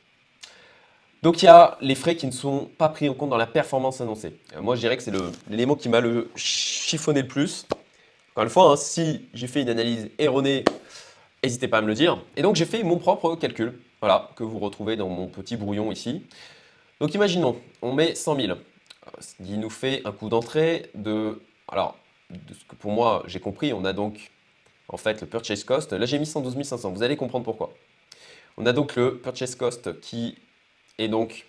Donc 1.23 1.43
il 1.43 1.47
y 1.47 1.49
a 1.49 1.77
les 1.83 1.95
frais 1.95 2.17
qui 2.17 2.27
ne 2.27 2.31
sont 2.31 2.71
pas 2.79 2.89
pris 2.89 3.09
en 3.09 3.15
compte 3.15 3.29
dans 3.29 3.37
la 3.37 3.47
performance 3.47 4.01
annoncée. 4.01 4.33
Euh, 4.57 4.63
moi, 4.63 4.75
je 4.75 4.81
dirais 4.81 4.97
que 4.97 5.03
c'est 5.03 5.13
l'élément 5.51 5.75
qui 5.75 5.91
m'a 5.91 6.01
le 6.01 6.31
chiffonné 6.35 7.21
le 7.21 7.29
plus. 7.29 7.67
Encore 8.33 8.45
une 8.45 8.51
fois, 8.51 8.73
hein, 8.73 8.77
si 8.77 9.29
j'ai 9.35 9.47
fait 9.47 9.61
une 9.61 9.69
analyse 9.69 10.11
erronée, 10.19 10.65
n'hésitez 11.43 11.69
pas 11.69 11.79
à 11.79 11.81
me 11.83 11.89
le 11.89 11.95
dire. 11.95 12.23
Et 12.37 12.43
donc 12.43 12.57
j'ai 12.57 12.65
fait 12.65 12.83
mon 12.83 12.97
propre 12.97 13.37
calcul, 13.37 13.79
voilà, 14.01 14.31
que 14.35 14.45
vous 14.45 14.59
retrouvez 14.59 14.97
dans 14.97 15.09
mon 15.11 15.27
petit 15.27 15.57
brouillon 15.57 15.93
ici. 15.93 16.23
Donc 17.01 17.13
imaginons, 17.13 17.57
on 17.83 17.93
met 17.93 18.15
100 18.15 18.37
000, 18.37 18.59
ce 19.19 19.45
qui 19.45 19.59
nous 19.59 19.71
fait 19.71 20.01
un 20.07 20.13
coût 20.13 20.31
d'entrée 20.31 20.91
de... 20.95 21.43
Alors, 21.69 21.97
de 22.31 22.55
ce 22.55 22.65
que 22.65 22.77
pour 22.77 22.93
moi 22.93 23.25
j'ai 23.27 23.41
compris, 23.41 23.75
on 23.75 23.85
a 23.85 23.93
donc 23.93 24.31
en 24.91 24.97
fait 24.97 25.21
le 25.21 25.27
purchase 25.27 25.65
cost. 25.65 25.93
Là 25.93 26.05
j'ai 26.05 26.19
mis 26.19 26.27
112 26.27 26.63
500, 26.63 26.91
vous 26.91 27.03
allez 27.03 27.17
comprendre 27.17 27.45
pourquoi. 27.45 27.73
On 28.57 28.67
a 28.67 28.73
donc 28.73 28.97
le 28.97 29.19
purchase 29.19 29.55
cost 29.55 29.99
qui 30.01 30.37
est 30.99 31.09
donc 31.09 31.47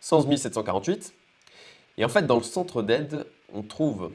111 0.00 0.36
748. 0.36 1.14
Et 1.96 2.04
en 2.04 2.08
fait 2.08 2.26
dans 2.26 2.36
le 2.36 2.42
centre 2.42 2.82
d'aide, 2.82 3.26
on 3.52 3.62
trouve 3.62 4.12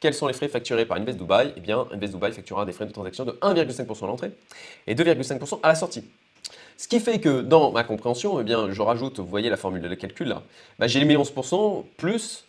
quels 0.00 0.14
sont 0.14 0.26
les 0.26 0.32
frais 0.32 0.48
facturés 0.48 0.86
par 0.86 0.96
Invest 0.96 1.18
Dubai 1.18 1.52
Eh 1.56 1.60
bien, 1.60 1.86
Invest 1.92 2.14
Dubai 2.14 2.32
facturera 2.32 2.64
des 2.64 2.72
frais 2.72 2.86
de 2.86 2.92
transaction 2.92 3.26
de 3.26 3.32
1,5% 3.32 4.04
à 4.04 4.06
l'entrée 4.06 4.32
et 4.86 4.94
2,5% 4.94 5.60
à 5.62 5.68
la 5.68 5.74
sortie. 5.74 6.04
Ce 6.78 6.88
qui 6.88 7.00
fait 7.00 7.20
que 7.20 7.42
dans 7.42 7.70
ma 7.70 7.84
compréhension, 7.84 8.40
eh 8.40 8.44
bien, 8.44 8.70
je 8.70 8.80
rajoute, 8.80 9.20
vous 9.20 9.26
voyez 9.26 9.50
la 9.50 9.58
formule 9.58 9.82
de 9.82 9.94
calcul 9.94 10.28
là, 10.28 10.42
bah, 10.78 10.86
j'ai 10.86 11.00
les 11.00 11.16
11% 11.16 11.84
plus 11.98 12.46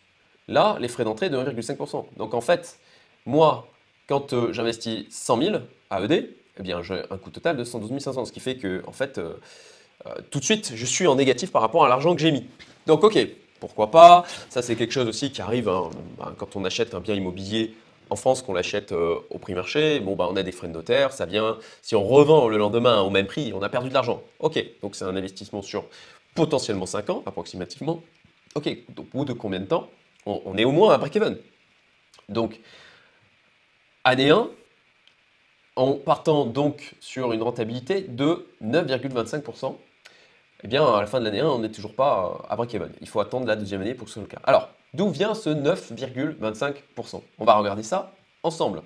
là 0.48 0.78
les 0.80 0.88
frais 0.88 1.04
d'entrée 1.04 1.30
de 1.30 1.38
1,5%. 1.38 2.06
Donc 2.18 2.34
en 2.34 2.42
fait, 2.42 2.80
moi, 3.26 3.68
quand 4.08 4.34
euh, 4.34 4.52
j'investis 4.52 5.06
100 5.10 5.42
000 5.42 5.56
à 5.90 6.02
ED, 6.02 6.36
eh 6.60 6.64
bien, 6.64 6.82
j'ai 6.82 7.02
un 7.10 7.18
coût 7.18 7.30
total 7.30 7.58
de 7.58 7.64
112 7.64 8.02
500, 8.02 8.26
ce 8.26 8.32
qui 8.32 8.40
fait 8.40 8.58
que 8.58 8.84
en 8.88 8.92
fait, 8.92 9.18
euh, 9.18 9.34
euh, 10.06 10.16
tout 10.30 10.40
de 10.40 10.44
suite, 10.44 10.74
je 10.76 10.86
suis 10.86 11.08
en 11.08 11.16
négatif 11.16 11.52
par 11.52 11.62
rapport 11.62 11.86
à 11.86 11.90
l'argent 11.90 12.14
que 12.16 12.22
j'ai 12.22 12.32
mis. 12.32 12.46
Donc 12.88 13.04
ok, 13.04 13.18
pourquoi 13.60 13.92
pas? 13.92 14.26
Ça 14.50 14.62
c'est 14.62 14.76
quelque 14.76 14.92
chose 14.92 15.08
aussi 15.08 15.32
qui 15.32 15.42
arrive 15.42 15.70
hein, 15.70 15.90
ben, 16.18 16.34
quand 16.38 16.56
on 16.56 16.66
achète 16.66 16.94
un 16.96 17.00
bien 17.00 17.16
immobilier 17.16 17.76
en 18.10 18.16
France 18.18 18.42
qu'on 18.42 18.54
l'achète 18.54 18.92
au 18.92 19.38
prix 19.40 19.54
marché, 19.54 20.02
bon, 20.02 20.18
bah, 20.18 20.28
on 20.30 20.36
a 20.36 20.44
des 20.44 20.52
frais 20.52 20.68
de 20.68 20.74
notaire, 20.74 21.14
ça 21.14 21.26
vient, 21.26 21.58
si 21.82 21.96
on 21.96 22.04
revend 22.04 22.50
le 22.50 22.58
lendemain 22.58 23.00
au 23.00 23.10
même 23.10 23.28
prix, 23.28 23.54
on 23.56 23.62
a 23.62 23.70
perdu 23.70 23.88
de 23.88 23.94
l'argent. 23.94 24.22
Ok, 24.40 24.62
donc 24.82 24.98
c'est 24.98 25.06
un 25.06 25.16
investissement 25.16 25.62
sur 25.62 25.86
potentiellement 26.36 26.86
5 26.86 27.10
ans, 27.10 27.24
approximativement. 27.26 28.02
Ok, 28.56 28.68
donc 28.90 29.06
au 29.14 29.20
bout 29.20 29.26
de 29.26 29.32
combien 29.32 29.62
de 29.62 29.66
temps? 29.66 29.88
On, 30.26 30.58
est 30.58 30.66
au 30.66 30.72
moins 30.72 30.94
à 30.94 30.98
break-even. 30.98 31.38
Donc, 32.30 32.60
année 34.04 34.30
1, 34.30 34.50
en 35.76 35.94
partant 35.94 36.46
donc 36.46 36.96
sur 37.00 37.34
une 37.34 37.42
rentabilité 37.42 38.02
de 38.02 38.48
9,25%, 38.64 39.76
eh 40.64 40.68
bien, 40.68 40.86
à 40.86 41.02
la 41.02 41.08
fin 41.08 41.20
de 41.20 41.26
l'année 41.26 41.40
1, 41.40 41.48
on 41.48 41.60
n'est 41.60 41.72
toujours 41.72 41.96
pas 41.96 42.46
à 42.50 42.56
break-even. 42.56 42.92
Il 43.02 43.08
faut 43.08 43.20
attendre 43.20 43.48
la 43.48 43.56
deuxième 43.56 43.82
année 43.82 43.96
pour 43.96 44.06
que 44.06 44.10
ce 44.10 44.16
soit 44.16 44.24
le 44.24 44.28
cas. 44.28 44.42
Alors, 44.44 44.70
d'où 44.94 45.10
vient 45.10 45.34
ce 45.34 45.50
9,25% 45.50 47.22
On 47.40 47.46
va 47.46 47.56
regarder 47.56 47.84
ça 47.84 48.14
ensemble. 48.44 48.82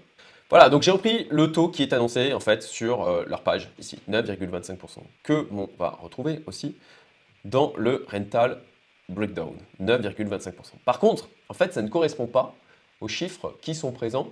Voilà, 0.50 0.70
donc 0.70 0.84
j'ai 0.84 0.92
repris 0.92 1.28
le 1.32 1.52
taux 1.52 1.70
qui 1.70 1.82
est 1.82 1.92
annoncé 1.92 2.32
en 2.34 2.40
fait 2.40 2.62
sur 2.62 3.08
euh, 3.08 3.24
leur 3.28 3.42
page 3.42 3.70
ici, 3.80 4.00
9,25%, 4.08 5.00
que 5.24 5.48
on 5.52 5.68
va 5.80 5.98
retrouver 6.02 6.44
aussi 6.46 6.76
dans 7.46 7.74
le 7.78 8.06
rental 8.10 8.60
breakdown, 9.10 9.56
9,25%. 9.82 10.54
Par 10.84 11.00
contre, 11.00 11.30
en 11.50 11.54
fait, 11.54 11.74
ça 11.74 11.82
ne 11.82 11.90
correspond 11.90 12.28
pas 12.28 12.56
aux 13.02 13.08
chiffres 13.08 13.56
qui 13.62 13.76
sont 13.76 13.92
présents 13.92 14.32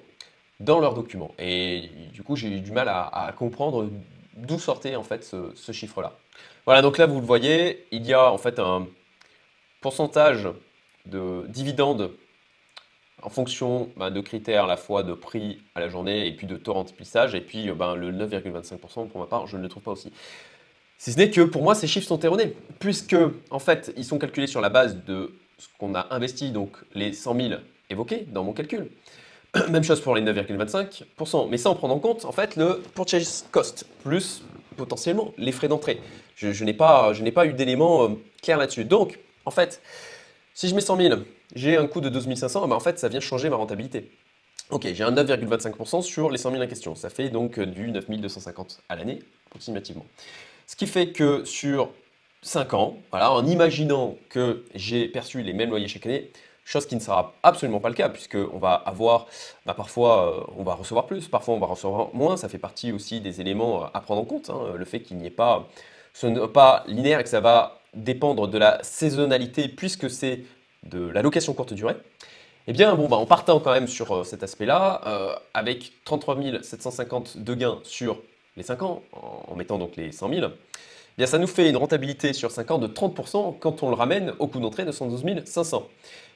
dans 0.59 0.79
leurs 0.79 0.93
documents. 0.93 1.31
Et 1.39 1.89
du 2.13 2.23
coup, 2.23 2.35
j'ai 2.35 2.49
eu 2.49 2.59
du 2.59 2.71
mal 2.71 2.87
à, 2.89 3.33
comprendre 3.37 3.89
d'où 4.35 4.59
sortait 4.59 4.95
en 4.95 5.03
fait 5.03 5.23
ce, 5.23 5.71
chiffre-là. 5.71 6.13
Voilà, 6.65 6.81
donc 6.81 6.97
là, 6.97 7.05
vous 7.05 7.19
le 7.19 7.25
voyez, 7.25 7.85
il 7.91 8.05
y 8.05 8.13
a 8.13 8.31
en 8.31 8.37
fait 8.37 8.59
un 8.59 8.87
pourcentage 9.81 10.47
de 11.05 11.45
dividendes 11.49 12.11
en 13.21 13.29
fonction 13.29 13.89
bah, 13.97 14.09
de 14.09 14.21
critères 14.21 14.65
à 14.65 14.67
la 14.67 14.77
fois 14.77 15.03
de 15.03 15.13
prix 15.13 15.61
à 15.75 15.79
la 15.79 15.89
journée 15.89 16.27
et 16.27 16.31
puis 16.35 16.47
de 16.47 16.57
taux 16.57 16.73
remplissage. 16.73 17.35
Et 17.35 17.41
puis 17.41 17.69
ben, 17.71 17.95
le 17.95 18.11
9,25% 18.11 19.07
pour 19.07 19.19
ma 19.19 19.27
part, 19.27 19.47
je 19.47 19.57
ne 19.57 19.63
le 19.63 19.69
trouve 19.69 19.83
pas 19.83 19.91
aussi. 19.91 20.11
Si 21.03 21.11
ce 21.11 21.17
n'est 21.17 21.29
que 21.29 21.41
pour 21.41 21.63
moi, 21.63 21.75
ces 21.75 21.85
chiffres 21.85 22.07
sont 22.07 22.21
erronés, 22.21 22.55
puisque 22.79 23.17
en 23.49 23.59
fait, 23.59 23.91
ils 23.97 24.05
sont 24.05 24.17
calculés 24.17 24.47
sur 24.47 24.61
la 24.61 24.69
base 24.69 25.03
de 25.05 25.33
ce 25.57 25.67
qu'on 25.77 25.95
a 25.95 26.07
investi, 26.11 26.51
donc 26.51 26.77
les 26.95 27.11
100 27.11 27.35
000 27.35 27.53
évoqués 27.89 28.25
dans 28.31 28.45
mon 28.45 28.53
calcul. 28.53 28.89
Même 29.69 29.83
chose 29.83 29.99
pour 29.99 30.15
les 30.15 30.21
9,25%, 30.21 31.49
mais 31.49 31.57
ça 31.57 31.71
en 31.71 31.73
en 31.73 31.99
compte 31.99 32.23
en 32.23 32.31
fait 32.31 32.55
le 32.55 32.81
purchase 32.95 33.45
cost, 33.51 33.85
plus 34.05 34.43
potentiellement 34.77 35.33
les 35.37 35.51
frais 35.51 35.67
d'entrée. 35.67 35.99
Je, 36.37 36.63
n'ai 36.63 36.73
pas, 36.73 37.11
pas, 37.35 37.45
eu 37.47 37.51
d'éléments 37.51 38.05
euh, 38.05 38.09
clairs 38.41 38.57
là-dessus. 38.57 38.85
Donc, 38.85 39.19
en 39.43 39.51
fait, 39.51 39.81
si 40.53 40.69
je 40.69 40.73
mets 40.73 40.79
100 40.79 40.95
000, 40.95 41.15
j'ai 41.53 41.75
un 41.75 41.85
coût 41.85 41.99
de 41.99 42.07
12 42.07 42.33
500, 42.33 42.65
ben 42.69 42.77
en 42.77 42.79
fait, 42.79 42.97
ça 42.97 43.09
vient 43.09 43.19
changer 43.19 43.49
ma 43.49 43.57
rentabilité. 43.57 44.09
Ok, 44.69 44.87
j'ai 44.93 45.03
un 45.03 45.11
9,25% 45.11 46.01
sur 46.01 46.31
les 46.31 46.37
100 46.37 46.51
000 46.51 46.63
en 46.63 46.67
question. 46.67 46.95
Ça 46.95 47.09
fait 47.09 47.27
donc 47.27 47.59
du 47.59 47.91
9 47.91 48.09
250 48.09 48.83
à 48.87 48.95
l'année, 48.95 49.19
approximativement. 49.47 50.05
Ce 50.73 50.75
qui 50.75 50.87
fait 50.87 51.09
que 51.09 51.45
sur 51.45 51.91
5 52.41 52.73
ans, 52.73 52.97
voilà, 53.11 53.31
en 53.31 53.45
imaginant 53.45 54.15
que 54.27 54.65
j'ai 54.73 55.07
perçu 55.07 55.43
les 55.43 55.53
mêmes 55.53 55.69
loyers 55.69 55.87
chaque 55.87 56.07
année, 56.07 56.31
chose 56.65 56.87
qui 56.87 56.95
ne 56.95 56.99
sera 56.99 57.35
absolument 57.43 57.79
pas 57.79 57.89
le 57.89 57.93
cas, 57.93 58.09
puisqu'on 58.09 58.57
va 58.57 58.73
avoir, 58.73 59.27
bah, 59.67 59.75
parfois 59.75 60.39
euh, 60.39 60.53
on 60.57 60.63
va 60.63 60.73
recevoir 60.73 61.05
plus, 61.05 61.27
parfois 61.27 61.53
on 61.53 61.59
va 61.59 61.67
recevoir 61.67 62.09
moins, 62.15 62.37
ça 62.37 62.49
fait 62.49 62.57
partie 62.57 62.91
aussi 62.91 63.21
des 63.21 63.39
éléments 63.39 63.83
à 63.93 64.01
prendre 64.01 64.21
en 64.21 64.25
compte, 64.25 64.49
hein, 64.49 64.73
le 64.75 64.83
fait 64.83 65.01
qu'il 65.01 65.17
n'y 65.17 65.27
ait 65.27 65.29
pas, 65.29 65.69
ce 66.11 66.25
n'est 66.25 66.47
pas 66.47 66.83
linéaire 66.87 67.19
et 67.19 67.23
que 67.23 67.29
ça 67.29 67.39
va 67.39 67.79
dépendre 67.93 68.47
de 68.47 68.57
la 68.57 68.79
saisonnalité, 68.81 69.67
puisque 69.67 70.09
c'est 70.09 70.39
de 70.81 71.07
la 71.07 71.21
location 71.21 71.53
courte 71.53 71.73
durée. 71.73 71.97
Eh 72.65 72.73
bien, 72.73 72.95
bon, 72.95 73.07
bah, 73.07 73.17
en 73.17 73.27
partant 73.27 73.59
quand 73.59 73.73
même 73.73 73.87
sur 73.87 74.11
euh, 74.11 74.23
cet 74.23 74.41
aspect-là, 74.41 75.01
euh, 75.05 75.35
avec 75.53 75.91
33 76.03 76.63
750 76.63 77.37
de 77.37 77.53
gains 77.53 77.79
sur 77.83 78.17
les 78.57 78.63
5 78.63 78.81
ans, 78.83 79.01
en 79.11 79.55
mettant 79.55 79.77
donc 79.77 79.95
les 79.95 80.11
100 80.11 80.29
000, 80.29 80.51
eh 81.19 81.27
ça 81.27 81.37
nous 81.37 81.47
fait 81.47 81.69
une 81.69 81.77
rentabilité 81.77 82.33
sur 82.33 82.49
5 82.51 82.71
ans 82.71 82.77
de 82.79 82.87
30% 82.87 83.59
quand 83.59 83.83
on 83.83 83.89
le 83.89 83.95
ramène 83.95 84.33
au 84.39 84.47
coût 84.47 84.59
d'entrée 84.59 84.85
de 84.85 84.91
112 84.91 85.23
500. 85.45 85.87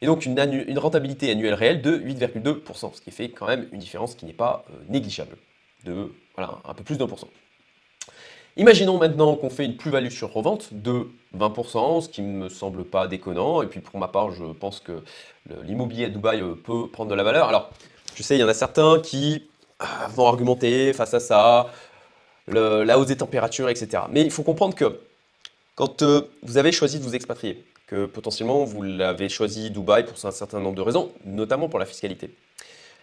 Et 0.01 0.05
donc 0.05 0.25
une, 0.25 0.39
rentabilité 0.77 1.31
annuelle 1.31 1.55
réelle 1.55 1.81
de 1.81 1.97
8,2%, 1.97 2.93
ce 2.93 3.01
qui 3.01 3.11
fait 3.11 3.29
quand 3.29 3.47
même 3.47 3.67
une 3.71 3.79
différence 3.79 4.13
qui 4.13 4.25
n'est 4.25 4.33
pas 4.33 4.65
euh, 4.69 4.73
négligeable, 4.89 5.37
de 5.85 6.11
voilà, 6.35 6.59
un 6.65 6.73
peu 6.73 6.83
plus 6.83 6.97
d'un 6.97 7.07
pour. 7.07 7.19
Imaginons 8.55 8.97
maintenant 8.97 9.35
qu'on 9.35 9.49
fait 9.49 9.65
une 9.65 9.77
plus-value 9.77 10.09
sur 10.09 10.33
revente 10.33 10.73
de 10.73 11.07
20%, 11.37 12.01
ce 12.01 12.09
qui 12.09 12.21
ne 12.21 12.31
me 12.31 12.49
semble 12.49 12.85
pas 12.85 13.07
déconnant. 13.07 13.61
Et 13.61 13.67
puis 13.67 13.79
pour 13.79 13.99
ma 13.99 14.07
part, 14.07 14.31
je 14.31 14.45
pense 14.45 14.79
que 14.79 15.03
l'immobilier 15.63 16.05
à 16.05 16.09
Dubaï 16.09 16.41
euh, 16.41 16.53
peut 16.53 16.87
prendre 16.87 17.09
de 17.09 17.15
la 17.15 17.23
valeur. 17.23 17.49
Alors, 17.49 17.71
je 18.15 18.21
sais, 18.21 18.35
il 18.35 18.39
y 18.39 18.43
en 18.43 18.47
a 18.47 18.53
certains 18.53 18.99
qui 18.99 19.47
euh, 19.81 19.85
vont 20.09 20.27
argumenter 20.27 20.93
face 20.93 21.15
à 21.15 21.19
ça, 21.19 21.71
la 22.47 22.97
hausse 22.97 23.07
des 23.07 23.17
températures, 23.17 23.69
etc. 23.69 24.03
Mais 24.11 24.21
il 24.21 24.31
faut 24.31 24.43
comprendre 24.43 24.75
que 24.75 24.99
quand 25.75 26.01
euh, 26.01 26.21
vous 26.41 26.57
avez 26.57 26.71
choisi 26.71 26.99
de 26.99 27.03
vous 27.03 27.15
expatrier, 27.15 27.63
que 27.85 28.05
potentiellement 28.05 28.63
vous 28.63 28.81
l'avez 28.81 29.29
choisi 29.29 29.69
Dubaï 29.69 30.05
pour 30.05 30.17
un 30.25 30.31
certain 30.31 30.59
nombre 30.59 30.75
de 30.75 30.81
raisons, 30.81 31.11
notamment 31.25 31.69
pour 31.69 31.79
la 31.79 31.85
fiscalité, 31.85 32.31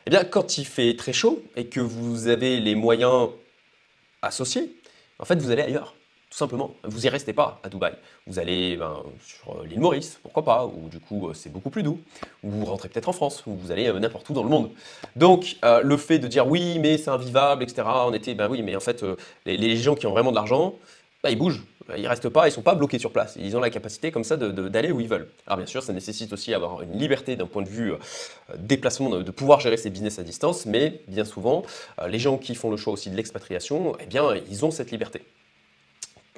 eh 0.06 0.10
quand 0.30 0.58
il 0.58 0.66
fait 0.66 0.94
très 0.96 1.12
chaud 1.12 1.42
et 1.56 1.66
que 1.66 1.80
vous 1.80 2.28
avez 2.28 2.60
les 2.60 2.74
moyens 2.74 3.28
associés, 4.22 4.76
en 5.18 5.24
fait 5.24 5.36
vous 5.36 5.50
allez 5.50 5.62
ailleurs 5.62 5.94
simplement. 6.34 6.74
Vous 6.82 7.00
n'y 7.00 7.08
restez 7.08 7.32
pas 7.32 7.60
à 7.62 7.68
Dubaï. 7.68 7.92
Vous 8.26 8.40
allez 8.40 8.76
ben, 8.76 9.02
sur 9.24 9.52
euh, 9.52 9.66
l'île 9.66 9.78
Maurice, 9.78 10.18
pourquoi 10.20 10.44
pas, 10.44 10.66
où 10.66 10.88
du 10.88 10.98
coup 10.98 11.28
euh, 11.28 11.32
c'est 11.34 11.50
beaucoup 11.50 11.70
plus 11.70 11.84
doux. 11.84 12.00
Ou 12.42 12.50
vous 12.50 12.64
rentrez 12.64 12.88
peut-être 12.88 13.08
en 13.08 13.12
France, 13.12 13.44
ou 13.46 13.54
vous 13.54 13.70
allez 13.70 13.86
euh, 13.86 14.00
n'importe 14.00 14.28
où 14.30 14.32
dans 14.32 14.42
le 14.42 14.48
monde. 14.48 14.70
Donc 15.14 15.56
le 15.62 15.96
fait 15.96 16.18
de 16.18 16.26
dire 16.26 16.48
oui, 16.48 16.80
mais 16.80 16.98
c'est 16.98 17.10
invivable, 17.10 17.62
etc. 17.62 17.82
En 17.86 18.12
été, 18.12 18.34
ben 18.34 18.48
oui, 18.48 18.62
mais 18.62 18.74
en 18.74 18.80
fait, 18.80 19.04
les, 19.46 19.76
gens 19.76 19.94
qui 19.94 20.06
ont 20.06 20.10
vraiment 20.10 20.30
de 20.30 20.36
l'argent, 20.36 20.74
ben, 21.22 21.30
ils 21.30 21.38
bougent. 21.38 21.62
Ils 21.96 22.08
restent 22.08 22.30
pas, 22.30 22.48
ils 22.48 22.50
sont 22.50 22.62
pas 22.62 22.74
bloqués 22.74 22.98
sur 22.98 23.12
place. 23.12 23.36
Ils 23.38 23.56
ont 23.56 23.60
la 23.60 23.70
capacité 23.70 24.10
comme 24.10 24.24
ça 24.24 24.36
d'aller 24.36 24.90
où 24.90 25.00
ils 25.00 25.08
veulent. 25.08 25.28
Alors 25.46 25.58
bien 25.58 25.66
sûr, 25.66 25.82
ça 25.82 25.92
nécessite 25.92 26.32
aussi 26.32 26.52
avoir 26.54 26.82
une 26.82 26.98
liberté 26.98 27.36
d'un 27.36 27.46
point 27.46 27.62
de 27.62 27.68
vue 27.68 27.92
déplacement, 28.56 29.10
de, 29.10 29.30
pouvoir 29.30 29.60
gérer 29.60 29.76
ses 29.76 29.90
business 29.90 30.18
à 30.18 30.22
distance, 30.22 30.66
mais 30.66 31.02
bien 31.06 31.24
souvent, 31.24 31.62
les 32.08 32.18
gens 32.18 32.38
qui 32.38 32.54
font 32.54 32.70
le 32.70 32.76
choix 32.76 32.92
aussi 32.92 33.10
de 33.10 33.16
l'expatriation, 33.16 33.94
eh 34.00 34.06
bien, 34.06 34.34
ils 34.50 34.64
ont 34.64 34.70
cette 34.70 34.90
liberté. 34.90 35.22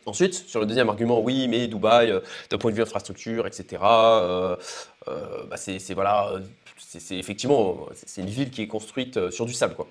Ensuite, 0.07 0.35
sur 0.35 0.61
le 0.61 0.67
deuxième 0.67 0.89
argument, 0.89 1.21
oui, 1.21 1.49
mais 1.49 1.67
Dubaï, 1.67 2.13
euh, 2.13 2.21
d'un 2.49 2.59
point 2.59 2.71
de 2.71 2.77
vue 2.77 2.83
infrastructure, 2.83 3.45
etc., 3.45 3.83
euh, 3.83 4.57
euh, 5.09 5.45
bah, 5.51 5.57
c'est 5.57 5.95
voilà, 5.95 6.33
effectivement 7.11 7.89
c'est 7.95 8.23
une 8.23 8.29
ville 8.29 8.51
qui 8.51 8.63
est 8.63 8.67
construite 8.69 9.31
sur 9.31 9.47
du 9.47 9.53
sable, 9.53 9.75
quoi. 9.75 9.89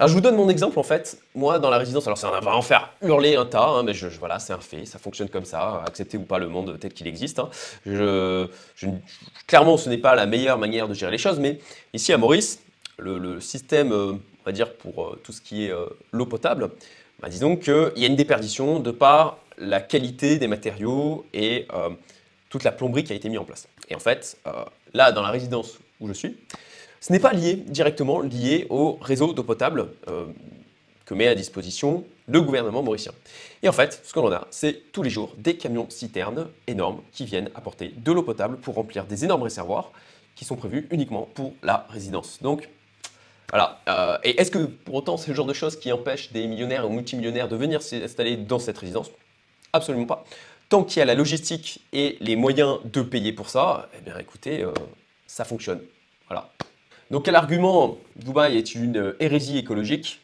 Alors 0.00 0.08
je 0.08 0.14
vous 0.14 0.20
donne 0.20 0.34
mon 0.34 0.48
exemple 0.48 0.76
en 0.80 0.82
fait. 0.82 1.18
Moi 1.36 1.60
dans 1.60 1.70
la 1.70 1.78
résidence, 1.78 2.04
alors 2.08 2.18
ça 2.18 2.28
va 2.28 2.56
en 2.56 2.62
faire 2.62 2.90
hurler 3.00 3.36
un 3.36 3.46
tas, 3.46 3.68
hein, 3.68 3.84
mais 3.84 3.94
je, 3.94 4.08
voilà, 4.08 4.40
c'est 4.40 4.52
un 4.52 4.58
fait, 4.58 4.86
ça 4.86 4.98
fonctionne 4.98 5.28
comme 5.28 5.44
ça, 5.44 5.84
accepter 5.86 6.18
ou 6.18 6.22
pas 6.24 6.40
le 6.40 6.48
monde 6.48 6.76
tel 6.80 6.92
qu'il 6.92 7.06
existe. 7.06 7.38
Hein. 7.38 7.48
Je, 7.86 8.48
clairement, 9.46 9.76
ce 9.76 9.88
n'est 9.88 9.98
pas 9.98 10.16
la 10.16 10.26
meilleure 10.26 10.58
manière 10.58 10.88
de 10.88 10.94
gérer 10.94 11.12
les 11.12 11.18
choses, 11.18 11.38
mais 11.38 11.60
ici 11.92 12.12
à 12.12 12.18
Maurice, 12.18 12.60
le, 12.98 13.18
le 13.18 13.40
système, 13.40 13.92
on 13.92 14.18
va 14.44 14.50
dire 14.50 14.74
pour 14.74 15.16
tout 15.22 15.30
ce 15.30 15.40
qui 15.40 15.66
est 15.66 15.72
l'eau 16.10 16.26
potable, 16.26 16.70
bah, 17.20 17.28
disons 17.28 17.56
qu'il 17.56 17.92
y 17.96 18.04
a 18.04 18.08
une 18.08 18.16
déperdition 18.16 18.80
de 18.80 18.90
par 18.90 19.38
la 19.58 19.80
qualité 19.80 20.38
des 20.38 20.48
matériaux 20.48 21.26
et 21.32 21.66
euh, 21.72 21.90
toute 22.50 22.64
la 22.64 22.72
plomberie 22.72 23.04
qui 23.04 23.12
a 23.12 23.16
été 23.16 23.28
mise 23.28 23.38
en 23.38 23.44
place. 23.44 23.68
Et 23.88 23.94
en 23.94 24.00
fait, 24.00 24.36
euh, 24.46 24.64
là, 24.92 25.12
dans 25.12 25.22
la 25.22 25.30
résidence 25.30 25.78
où 26.00 26.08
je 26.08 26.12
suis, 26.12 26.36
ce 27.00 27.12
n'est 27.12 27.20
pas 27.20 27.32
lié 27.32 27.54
directement 27.54 28.20
lié 28.20 28.66
au 28.70 28.98
réseau 29.00 29.32
d'eau 29.32 29.42
potable 29.42 29.88
euh, 30.08 30.26
que 31.04 31.14
met 31.14 31.28
à 31.28 31.34
disposition 31.34 32.04
le 32.26 32.40
gouvernement 32.40 32.82
mauricien. 32.82 33.12
Et 33.62 33.68
en 33.68 33.72
fait, 33.72 34.00
ce 34.04 34.12
que 34.12 34.20
l'on 34.20 34.32
a, 34.32 34.46
c'est 34.50 34.90
tous 34.92 35.02
les 35.02 35.10
jours 35.10 35.34
des 35.36 35.56
camions 35.56 35.86
citernes 35.90 36.48
énormes 36.66 37.02
qui 37.12 37.26
viennent 37.26 37.50
apporter 37.54 37.92
de 37.94 38.12
l'eau 38.12 38.22
potable 38.22 38.56
pour 38.56 38.74
remplir 38.74 39.04
des 39.04 39.24
énormes 39.24 39.42
réservoirs 39.42 39.92
qui 40.34 40.46
sont 40.46 40.56
prévus 40.56 40.88
uniquement 40.90 41.28
pour 41.34 41.52
la 41.62 41.86
résidence. 41.90 42.40
Donc, 42.40 42.68
voilà. 43.50 43.80
et 44.24 44.40
est-ce 44.40 44.50
que 44.50 44.58
pour 44.58 44.94
autant 44.94 45.16
c'est 45.16 45.28
le 45.28 45.34
genre 45.34 45.46
de 45.46 45.52
choses 45.52 45.78
qui 45.78 45.92
empêchent 45.92 46.32
des 46.32 46.46
millionnaires 46.48 46.90
ou 46.90 46.92
multimillionnaires 46.92 47.46
de 47.46 47.54
venir 47.54 47.82
s'installer 47.82 48.36
dans 48.36 48.58
cette 48.58 48.78
résidence? 48.78 49.10
Absolument 49.74 50.06
pas. 50.06 50.24
Tant 50.68 50.84
qu'il 50.84 51.00
y 51.00 51.02
a 51.02 51.04
la 51.04 51.16
logistique 51.16 51.80
et 51.92 52.16
les 52.20 52.36
moyens 52.36 52.78
de 52.84 53.02
payer 53.02 53.32
pour 53.32 53.50
ça, 53.50 53.88
eh 53.98 54.02
bien 54.02 54.16
écoutez, 54.18 54.62
euh, 54.62 54.72
ça 55.26 55.44
fonctionne. 55.44 55.80
Voilà. 56.28 56.52
Donc 57.10 57.24
quel 57.24 57.34
argument 57.34 57.98
Dubaï 58.14 58.56
est 58.56 58.76
une 58.76 59.16
hérésie 59.18 59.58
écologique? 59.58 60.20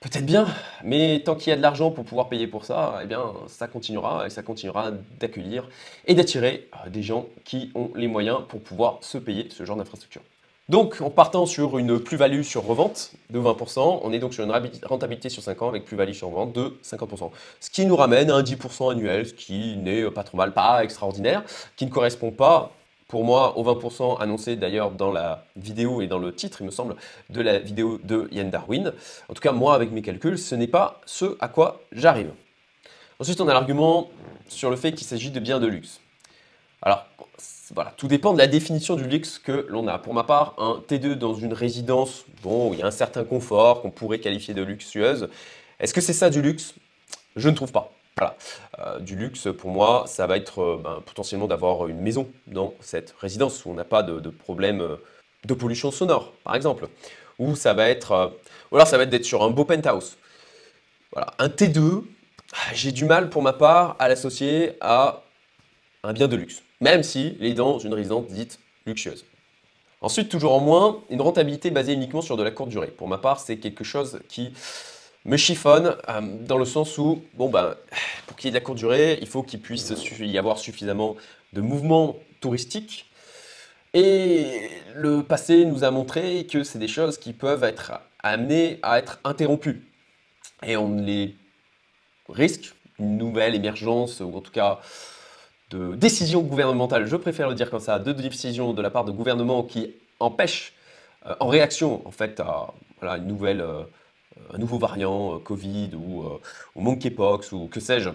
Peut-être 0.00 0.24
bien, 0.24 0.46
mais 0.82 1.20
tant 1.22 1.34
qu'il 1.34 1.50
y 1.50 1.52
a 1.52 1.56
de 1.56 1.62
l'argent 1.62 1.90
pour 1.90 2.06
pouvoir 2.06 2.30
payer 2.30 2.46
pour 2.46 2.64
ça, 2.64 3.00
eh 3.02 3.06
bien, 3.06 3.22
ça 3.46 3.68
continuera 3.68 4.26
et 4.26 4.30
ça 4.30 4.42
continuera 4.42 4.90
d'accueillir 5.20 5.68
et 6.06 6.14
d'attirer 6.14 6.70
euh, 6.86 6.88
des 6.88 7.02
gens 7.02 7.26
qui 7.44 7.72
ont 7.74 7.90
les 7.94 8.08
moyens 8.08 8.40
pour 8.48 8.62
pouvoir 8.62 8.98
se 9.02 9.18
payer 9.18 9.48
ce 9.50 9.66
genre 9.66 9.76
d'infrastructure. 9.76 10.22
Donc, 10.70 11.02
en 11.02 11.10
partant 11.10 11.44
sur 11.44 11.76
une 11.76 12.00
plus-value 12.00 12.40
sur 12.40 12.64
revente 12.64 13.12
de 13.28 13.38
20%, 13.38 14.00
on 14.02 14.12
est 14.14 14.18
donc 14.18 14.32
sur 14.32 14.44
une 14.44 14.52
rentabilité 14.84 15.28
sur 15.28 15.42
5 15.42 15.60
ans 15.60 15.68
avec 15.68 15.84
plus-value 15.84 16.12
sur 16.12 16.28
revente 16.28 16.54
de 16.54 16.78
50%. 16.82 17.30
Ce 17.60 17.68
qui 17.68 17.84
nous 17.84 17.96
ramène 17.96 18.30
à 18.30 18.36
un 18.36 18.42
10% 18.42 18.92
annuel, 18.92 19.26
ce 19.26 19.34
qui 19.34 19.76
n'est 19.76 20.10
pas 20.10 20.22
trop 20.22 20.38
mal, 20.38 20.54
pas 20.54 20.82
extraordinaire, 20.82 21.44
qui 21.76 21.84
ne 21.84 21.90
correspond 21.90 22.30
pas 22.30 22.72
pour 23.08 23.24
moi, 23.24 23.58
aux 23.58 23.64
20% 23.64 24.20
annoncés 24.20 24.56
d'ailleurs 24.56 24.90
dans 24.90 25.12
la 25.12 25.44
vidéo 25.54 26.00
et 26.00 26.06
dans 26.06 26.18
le 26.18 26.34
titre, 26.34 26.62
il 26.62 26.66
me 26.66 26.70
semble, 26.70 26.96
de 27.28 27.42
la 27.42 27.58
vidéo 27.58 28.00
de 28.02 28.28
Yann 28.32 28.50
Darwin. 28.50 28.92
En 29.28 29.34
tout 29.34 29.42
cas, 29.42 29.52
moi, 29.52 29.74
avec 29.74 29.92
mes 29.92 30.00
calculs, 30.00 30.38
ce 30.38 30.54
n'est 30.54 30.66
pas 30.66 31.00
ce 31.04 31.36
à 31.40 31.48
quoi 31.48 31.82
j'arrive. 31.92 32.30
Ensuite, 33.20 33.40
on 33.40 33.48
a 33.48 33.52
l'argument 33.52 34.08
sur 34.48 34.70
le 34.70 34.76
fait 34.76 34.92
qu'il 34.92 35.06
s'agit 35.06 35.30
de 35.30 35.38
biens 35.38 35.60
de 35.60 35.66
luxe. 35.66 36.00
Alors, 36.84 37.06
voilà, 37.72 37.94
tout 37.96 38.08
dépend 38.08 38.34
de 38.34 38.38
la 38.38 38.46
définition 38.46 38.94
du 38.94 39.04
luxe 39.04 39.38
que 39.38 39.66
l'on 39.70 39.88
a. 39.88 39.98
Pour 39.98 40.12
ma 40.12 40.22
part, 40.22 40.54
un 40.58 40.82
T2 40.86 41.14
dans 41.14 41.34
une 41.34 41.54
résidence, 41.54 42.26
bon, 42.42 42.74
il 42.74 42.80
y 42.80 42.82
a 42.82 42.86
un 42.86 42.90
certain 42.90 43.24
confort 43.24 43.80
qu'on 43.80 43.90
pourrait 43.90 44.18
qualifier 44.18 44.52
de 44.52 44.62
luxueuse. 44.62 45.30
Est-ce 45.80 45.94
que 45.94 46.02
c'est 46.02 46.12
ça 46.12 46.28
du 46.28 46.42
luxe? 46.42 46.74
Je 47.36 47.48
ne 47.48 47.54
trouve 47.54 47.72
pas. 47.72 47.90
Voilà. 48.18 48.36
Euh, 48.80 49.00
du 49.00 49.16
luxe, 49.16 49.48
pour 49.58 49.70
moi, 49.70 50.04
ça 50.06 50.26
va 50.26 50.36
être 50.36 50.60
euh, 50.60 50.80
ben, 50.84 51.02
potentiellement 51.06 51.46
d'avoir 51.46 51.88
une 51.88 52.00
maison 52.00 52.28
dans 52.46 52.74
cette 52.80 53.14
résidence 53.18 53.64
où 53.64 53.70
on 53.70 53.74
n'a 53.74 53.84
pas 53.84 54.02
de, 54.02 54.28
problème 54.28 54.82
euh, 54.82 54.96
de 55.46 55.54
pollution 55.54 55.90
sonore, 55.90 56.34
par 56.44 56.54
exemple. 56.54 56.88
Ou 57.38 57.56
ça 57.56 57.72
va 57.72 57.88
être, 57.88 58.34
ou 58.70 58.76
alors 58.76 58.86
ça 58.86 58.98
va 58.98 59.04
être 59.04 59.10
d'être 59.10 59.24
sur 59.24 59.42
un 59.42 59.50
beau 59.50 59.64
penthouse. 59.64 60.18
Voilà. 61.12 61.32
Un 61.38 61.48
T2, 61.48 62.04
j'ai 62.74 62.92
du 62.92 63.06
mal 63.06 63.30
pour 63.30 63.42
ma 63.42 63.54
part 63.54 63.96
à 63.98 64.08
l'associer 64.08 64.76
à 64.82 65.22
un 66.04 66.12
bien 66.12 66.28
de 66.28 66.36
luxe, 66.36 66.62
même 66.84 67.02
s'il 67.02 67.42
est 67.42 67.54
dans 67.54 67.78
une 67.78 67.94
résidence 67.94 68.26
dite 68.26 68.60
luxueuse. 68.86 69.24
Ensuite, 70.02 70.28
toujours 70.28 70.52
en 70.52 70.60
moins, 70.60 71.00
une 71.08 71.22
rentabilité 71.22 71.70
basée 71.70 71.94
uniquement 71.94 72.20
sur 72.20 72.36
de 72.36 72.42
la 72.42 72.50
courte 72.50 72.68
durée. 72.68 72.88
Pour 72.88 73.08
ma 73.08 73.16
part, 73.16 73.40
c'est 73.40 73.56
quelque 73.56 73.84
chose 73.84 74.20
qui 74.28 74.52
me 75.24 75.38
chiffonne 75.38 75.96
euh, 76.10 76.20
dans 76.46 76.58
le 76.58 76.66
sens 76.66 76.98
où, 76.98 77.22
bon 77.32 77.48
ben, 77.48 77.74
pour 78.26 78.36
qu'il 78.36 78.48
y 78.48 78.48
ait 78.48 78.52
de 78.52 78.56
la 78.56 78.60
courte 78.60 78.76
durée, 78.76 79.18
il 79.22 79.26
faut 79.26 79.42
qu'il 79.42 79.60
puisse 79.60 79.94
y 80.20 80.36
avoir 80.36 80.58
suffisamment 80.58 81.16
de 81.54 81.62
mouvements 81.62 82.16
touristiques. 82.42 83.06
Et 83.94 84.68
le 84.94 85.22
passé 85.22 85.64
nous 85.64 85.84
a 85.84 85.90
montré 85.90 86.46
que 86.46 86.64
c'est 86.64 86.78
des 86.78 86.88
choses 86.88 87.16
qui 87.16 87.32
peuvent 87.32 87.64
être 87.64 87.92
amenées 88.22 88.78
à 88.82 88.98
être 88.98 89.20
interrompues. 89.24 89.86
Et 90.62 90.76
on 90.76 90.94
les 90.96 91.34
risque 92.28 92.74
une 92.98 93.16
nouvelle 93.16 93.54
émergence, 93.54 94.20
ou 94.20 94.36
en 94.36 94.42
tout 94.42 94.52
cas 94.52 94.80
de 95.74 95.94
décision 95.96 96.40
gouvernementale, 96.42 97.06
je 97.06 97.16
préfère 97.16 97.48
le 97.48 97.54
dire 97.54 97.70
comme 97.70 97.80
ça, 97.80 97.98
de 97.98 98.12
décisions 98.12 98.72
de 98.72 98.82
la 98.82 98.90
part 98.90 99.04
de 99.04 99.10
gouvernements 99.10 99.62
qui 99.62 99.94
empêchent, 100.20 100.72
euh, 101.26 101.34
en 101.40 101.48
réaction 101.48 102.06
en 102.06 102.10
fait 102.10 102.40
à 102.40 102.72
voilà, 103.00 103.18
une 103.18 103.26
nouvelle... 103.26 103.60
Euh, 103.60 103.82
un 104.52 104.58
nouveau 104.58 104.78
variant, 104.78 105.36
euh, 105.36 105.38
Covid 105.38 105.90
ou, 105.94 106.22
euh, 106.22 106.40
ou 106.74 106.80
monkeypox 106.80 107.52
ou 107.52 107.68
que 107.70 107.80
sais-je, 107.80 108.10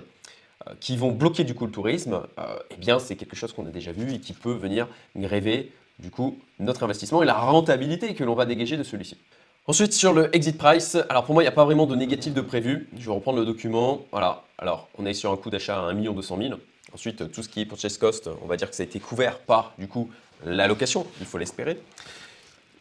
qui 0.80 0.98
vont 0.98 1.12
bloquer 1.12 1.46
du 1.46 1.56
coup 1.56 1.66
le 1.66 1.72
tourisme, 1.72 2.22
eh 2.70 2.76
bien 2.76 3.00
c'est 3.00 3.16
quelque 3.16 3.36
chose 3.36 3.54
qu'on 3.54 3.66
a 3.66 3.70
déjà 3.70 3.94
vu 3.94 4.14
et 4.14 4.20
qui 4.20 4.34
peut 4.34 4.52
venir 4.52 4.88
rêver 5.16 5.72
du 6.00 6.12
coup 6.12 6.38
notre 6.60 6.84
investissement 6.84 7.24
et 7.24 7.26
la 7.26 7.36
rentabilité 7.36 8.14
que 8.14 8.26
l'on 8.26 8.36
va 8.36 8.46
dégager 8.46 8.76
de 8.76 8.84
celui-ci. 8.84 9.18
Ensuite, 9.68 9.94
sur 9.94 10.14
le 10.14 10.36
exit 10.36 10.58
price, 10.58 10.98
alors 11.10 11.24
pour 11.24 11.34
moi, 11.34 11.44
il 11.44 11.46
n'y 11.46 11.50
a 11.50 11.54
pas 11.54 11.64
vraiment 11.64 11.86
de 11.86 11.96
négatif 11.96 12.34
de 12.34 12.42
prévu. 12.42 12.90
Je 12.98 13.06
vais 13.06 13.14
reprendre 13.14 13.40
le 13.40 13.46
document. 13.46 14.02
Voilà, 14.12 14.44
alors 14.58 14.90
on 14.98 15.06
est 15.06 15.14
sur 15.14 15.32
un 15.32 15.38
coût 15.38 15.50
d'achat 15.50 15.80
à 15.80 15.92
1 15.92 15.96
200 15.96 16.38
000. 16.38 16.60
Ensuite, 16.94 17.32
tout 17.32 17.44
ce 17.44 17.50
qui 17.50 17.62
est 17.62 17.66
purchase 17.66 17.98
cost, 17.98 18.30
on 18.42 18.48
va 18.48 18.58
dire 18.58 18.70
que 18.70 18.76
ça 18.76 18.84
a 18.84 18.86
été 18.86 19.00
couvert 19.00 19.40
par 19.40 19.74
du 19.78 19.88
coup 19.88 20.10
l'allocation, 20.46 21.06
il 21.20 21.26
faut 21.26 21.38
l'espérer. 21.38 21.80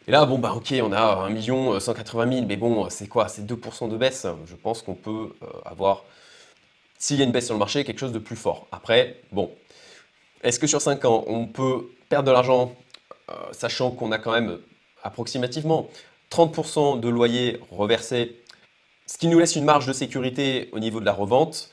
Et 0.07 0.11
là, 0.11 0.25
bon, 0.25 0.39
bah 0.39 0.53
ok, 0.55 0.73
on 0.81 0.91
a 0.91 1.25
1 1.25 1.29
million 1.29 1.79
180 1.79 2.31
000, 2.33 2.45
mais 2.47 2.57
bon, 2.57 2.89
c'est 2.89 3.07
quoi? 3.07 3.27
C'est 3.27 3.45
2% 3.45 3.89
de 3.89 3.97
baisse. 3.97 4.25
Je 4.47 4.55
pense 4.55 4.81
qu'on 4.81 4.95
peut 4.95 5.35
euh, 5.43 5.47
avoir, 5.65 6.03
s'il 6.97 7.17
y 7.17 7.21
a 7.21 7.25
une 7.25 7.31
baisse 7.31 7.45
sur 7.45 7.53
le 7.53 7.59
marché, 7.59 7.83
quelque 7.83 7.99
chose 7.99 8.11
de 8.11 8.17
plus 8.19 8.35
fort. 8.35 8.67
Après, 8.71 9.21
bon, 9.31 9.51
est-ce 10.43 10.59
que 10.59 10.65
sur 10.65 10.81
5 10.81 11.05
ans, 11.05 11.23
on 11.27 11.45
peut 11.45 11.91
perdre 12.07 12.27
de 12.27 12.31
l'argent, 12.31 12.75
euh, 13.29 13.33
sachant 13.51 13.91
qu'on 13.91 14.11
a 14.11 14.17
quand 14.17 14.31
même 14.31 14.57
approximativement 15.03 15.89
30% 16.31 16.99
de 16.99 17.07
loyer 17.07 17.59
reversé, 17.69 18.35
ce 19.05 19.17
qui 19.17 19.27
nous 19.27 19.37
laisse 19.37 19.55
une 19.55 19.65
marge 19.65 19.85
de 19.85 19.93
sécurité 19.93 20.69
au 20.71 20.79
niveau 20.79 20.99
de 20.99 21.05
la 21.05 21.13
revente? 21.13 21.69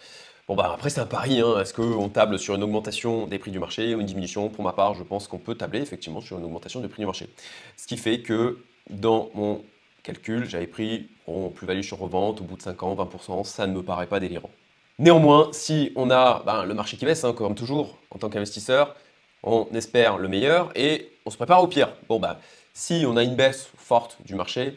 Bon, 0.48 0.54
bah 0.54 0.70
après, 0.72 0.90
c'est 0.90 1.00
un 1.00 1.06
pari. 1.06 1.40
Hein. 1.40 1.58
Est-ce 1.60 1.74
qu'on 1.74 2.08
table 2.08 2.38
sur 2.38 2.54
une 2.54 2.62
augmentation 2.62 3.26
des 3.26 3.38
prix 3.38 3.50
du 3.50 3.58
marché 3.58 3.96
ou 3.96 4.00
une 4.00 4.06
diminution? 4.06 4.48
Pour 4.48 4.62
ma 4.62 4.72
part, 4.72 4.94
je 4.94 5.02
pense 5.02 5.26
qu'on 5.26 5.38
peut 5.38 5.56
tabler 5.56 5.80
effectivement 5.80 6.20
sur 6.20 6.38
une 6.38 6.44
augmentation 6.44 6.80
des 6.80 6.86
prix 6.88 7.02
du 7.02 7.06
marché. 7.06 7.28
Ce 7.76 7.88
qui 7.88 7.96
fait 7.96 8.20
que 8.20 8.58
dans 8.88 9.28
mon 9.34 9.64
calcul, 10.04 10.44
j'avais 10.48 10.68
pris 10.68 11.08
bon, 11.26 11.50
plus-value 11.50 11.82
sur 11.82 11.98
revente 11.98 12.40
au 12.40 12.44
bout 12.44 12.56
de 12.56 12.62
5 12.62 12.80
ans, 12.84 12.94
20%, 12.94 13.42
ça 13.42 13.66
ne 13.66 13.72
me 13.72 13.82
paraît 13.82 14.06
pas 14.06 14.20
délirant. 14.20 14.50
Néanmoins, 15.00 15.48
si 15.52 15.92
on 15.96 16.10
a 16.10 16.44
ben, 16.46 16.64
le 16.64 16.74
marché 16.74 16.96
qui 16.96 17.04
baisse, 17.04 17.24
hein, 17.24 17.32
comme 17.32 17.56
toujours, 17.56 17.98
en 18.12 18.18
tant 18.18 18.28
qu'investisseur, 18.30 18.94
on 19.42 19.66
espère 19.74 20.16
le 20.16 20.28
meilleur 20.28 20.70
et 20.76 21.10
on 21.26 21.30
se 21.30 21.36
prépare 21.36 21.60
au 21.60 21.66
pire. 21.66 21.92
Bon, 22.08 22.20
bah, 22.20 22.38
si 22.72 23.04
on 23.04 23.16
a 23.16 23.24
une 23.24 23.34
baisse 23.34 23.68
forte 23.76 24.18
du 24.24 24.36
marché, 24.36 24.76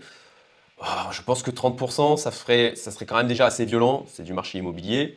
ah, 0.82 1.10
je 1.12 1.22
pense 1.22 1.44
que 1.44 1.52
30%, 1.52 2.18
ça, 2.18 2.32
ferait, 2.32 2.76
ça 2.76 2.90
serait 2.90 3.06
quand 3.06 3.18
même 3.18 3.28
déjà 3.28 3.46
assez 3.46 3.66
violent. 3.66 4.06
C'est 4.08 4.24
du 4.24 4.34
marché 4.34 4.58
immobilier. 4.58 5.16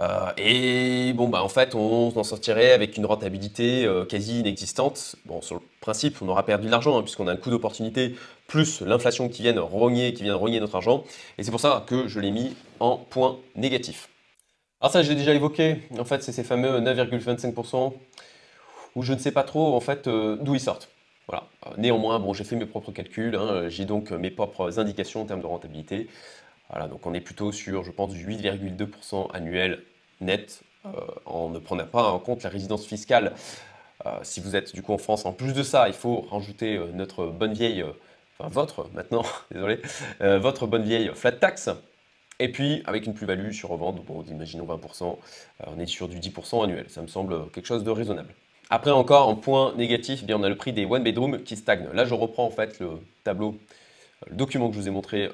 Euh, 0.00 0.32
et 0.38 1.12
bon, 1.12 1.28
bah, 1.28 1.42
en 1.42 1.48
fait, 1.48 1.74
on 1.74 2.10
s'en 2.10 2.24
sortirait 2.24 2.72
avec 2.72 2.96
une 2.96 3.04
rentabilité 3.04 3.84
euh, 3.84 4.04
quasi 4.04 4.40
inexistante. 4.40 5.16
Bon, 5.26 5.42
sur 5.42 5.56
le 5.56 5.60
principe, 5.80 6.22
on 6.22 6.28
aura 6.28 6.44
perdu 6.44 6.66
de 6.66 6.70
l'argent, 6.70 6.98
hein, 6.98 7.02
puisqu'on 7.02 7.28
a 7.28 7.32
un 7.32 7.36
coût 7.36 7.50
d'opportunité, 7.50 8.14
plus 8.46 8.80
l'inflation 8.80 9.28
qui 9.28 9.42
vient 9.42 9.60
rogner, 9.60 10.14
qui 10.14 10.22
vient 10.22 10.36
rogner 10.36 10.58
notre 10.58 10.76
argent. 10.76 11.04
Et 11.36 11.42
c'est 11.42 11.50
pour 11.50 11.60
ça 11.60 11.84
que 11.86 12.08
je 12.08 12.18
l'ai 12.18 12.30
mis 12.30 12.56
en 12.80 12.96
point 12.96 13.38
négatif. 13.56 14.08
Alors 14.80 14.90
ça, 14.90 15.02
j'ai 15.02 15.14
déjà 15.14 15.34
évoqué, 15.34 15.82
en 15.98 16.04
fait, 16.04 16.22
c'est 16.22 16.32
ces 16.32 16.44
fameux 16.44 16.80
9,25%, 16.80 17.92
où 18.96 19.02
je 19.02 19.12
ne 19.12 19.18
sais 19.18 19.32
pas 19.32 19.42
trop, 19.42 19.74
en 19.74 19.80
fait, 19.80 20.06
euh, 20.06 20.38
d'où 20.40 20.54
ils 20.54 20.60
sortent. 20.60 20.88
Voilà. 21.28 21.46
Néanmoins, 21.76 22.18
bon, 22.18 22.32
j'ai 22.32 22.44
fait 22.44 22.56
mes 22.56 22.66
propres 22.66 22.90
calculs, 22.90 23.36
hein, 23.36 23.68
j'ai 23.68 23.84
donc 23.84 24.10
mes 24.10 24.30
propres 24.30 24.80
indications 24.80 25.20
en 25.22 25.26
termes 25.26 25.42
de 25.42 25.46
rentabilité. 25.46 26.08
Voilà, 26.70 26.88
donc 26.88 27.06
on 27.06 27.12
est 27.14 27.20
plutôt 27.20 27.52
sur, 27.52 27.84
je 27.84 27.90
pense, 27.90 28.12
du 28.12 28.26
8,2% 28.26 29.30
annuel 29.32 29.84
net, 30.20 30.62
euh, 30.86 30.90
en 31.26 31.50
ne 31.50 31.58
prenant 31.58 31.84
pas 31.84 32.04
en 32.04 32.18
compte 32.18 32.42
la 32.42 32.50
résidence 32.50 32.86
fiscale. 32.86 33.34
Euh, 34.06 34.10
si 34.22 34.40
vous 34.40 34.56
êtes 34.56 34.74
du 34.74 34.82
coup 34.82 34.92
en 34.92 34.98
France, 34.98 35.26
en 35.26 35.32
plus 35.32 35.52
de 35.52 35.62
ça, 35.62 35.88
il 35.88 35.94
faut 35.94 36.22
rajouter 36.30 36.76
euh, 36.76 36.86
notre 36.94 37.26
bonne 37.26 37.52
vieille, 37.52 37.84
enfin 38.38 38.48
votre 38.48 38.88
maintenant, 38.94 39.24
désolé, 39.50 39.80
votre 40.20 40.66
bonne 40.66 40.82
vieille 40.82 41.10
flat 41.14 41.32
tax. 41.32 41.70
Et 42.38 42.50
puis 42.50 42.82
avec 42.86 43.04
une 43.04 43.12
plus-value 43.12 43.50
sur 43.50 43.68
revente, 43.68 44.02
bon, 44.06 44.22
imaginons 44.22 44.64
20%, 44.64 45.18
on 45.66 45.78
est 45.78 45.86
sur 45.86 46.08
du 46.08 46.18
10% 46.18 46.64
annuel. 46.64 46.86
Ça 46.88 47.02
me 47.02 47.06
semble 47.06 47.50
quelque 47.50 47.66
chose 47.66 47.84
de 47.84 47.90
raisonnable. 47.90 48.34
Après 48.70 48.90
encore, 48.90 49.28
en 49.28 49.34
point 49.34 49.74
négatif, 49.76 50.20
eh 50.22 50.26
bien, 50.26 50.38
on 50.38 50.42
a 50.42 50.48
le 50.48 50.56
prix 50.56 50.72
des 50.72 50.86
one 50.86 51.02
bedroom 51.02 51.42
qui 51.42 51.56
stagne. 51.56 51.88
Là, 51.92 52.06
je 52.06 52.14
reprends 52.14 52.46
en 52.46 52.50
fait 52.50 52.78
le 52.78 52.92
tableau, 53.24 53.58
le 54.26 54.36
document 54.36 54.68
que 54.70 54.76
je 54.76 54.80
vous 54.80 54.88
ai 54.88 54.90
montré 54.90 55.28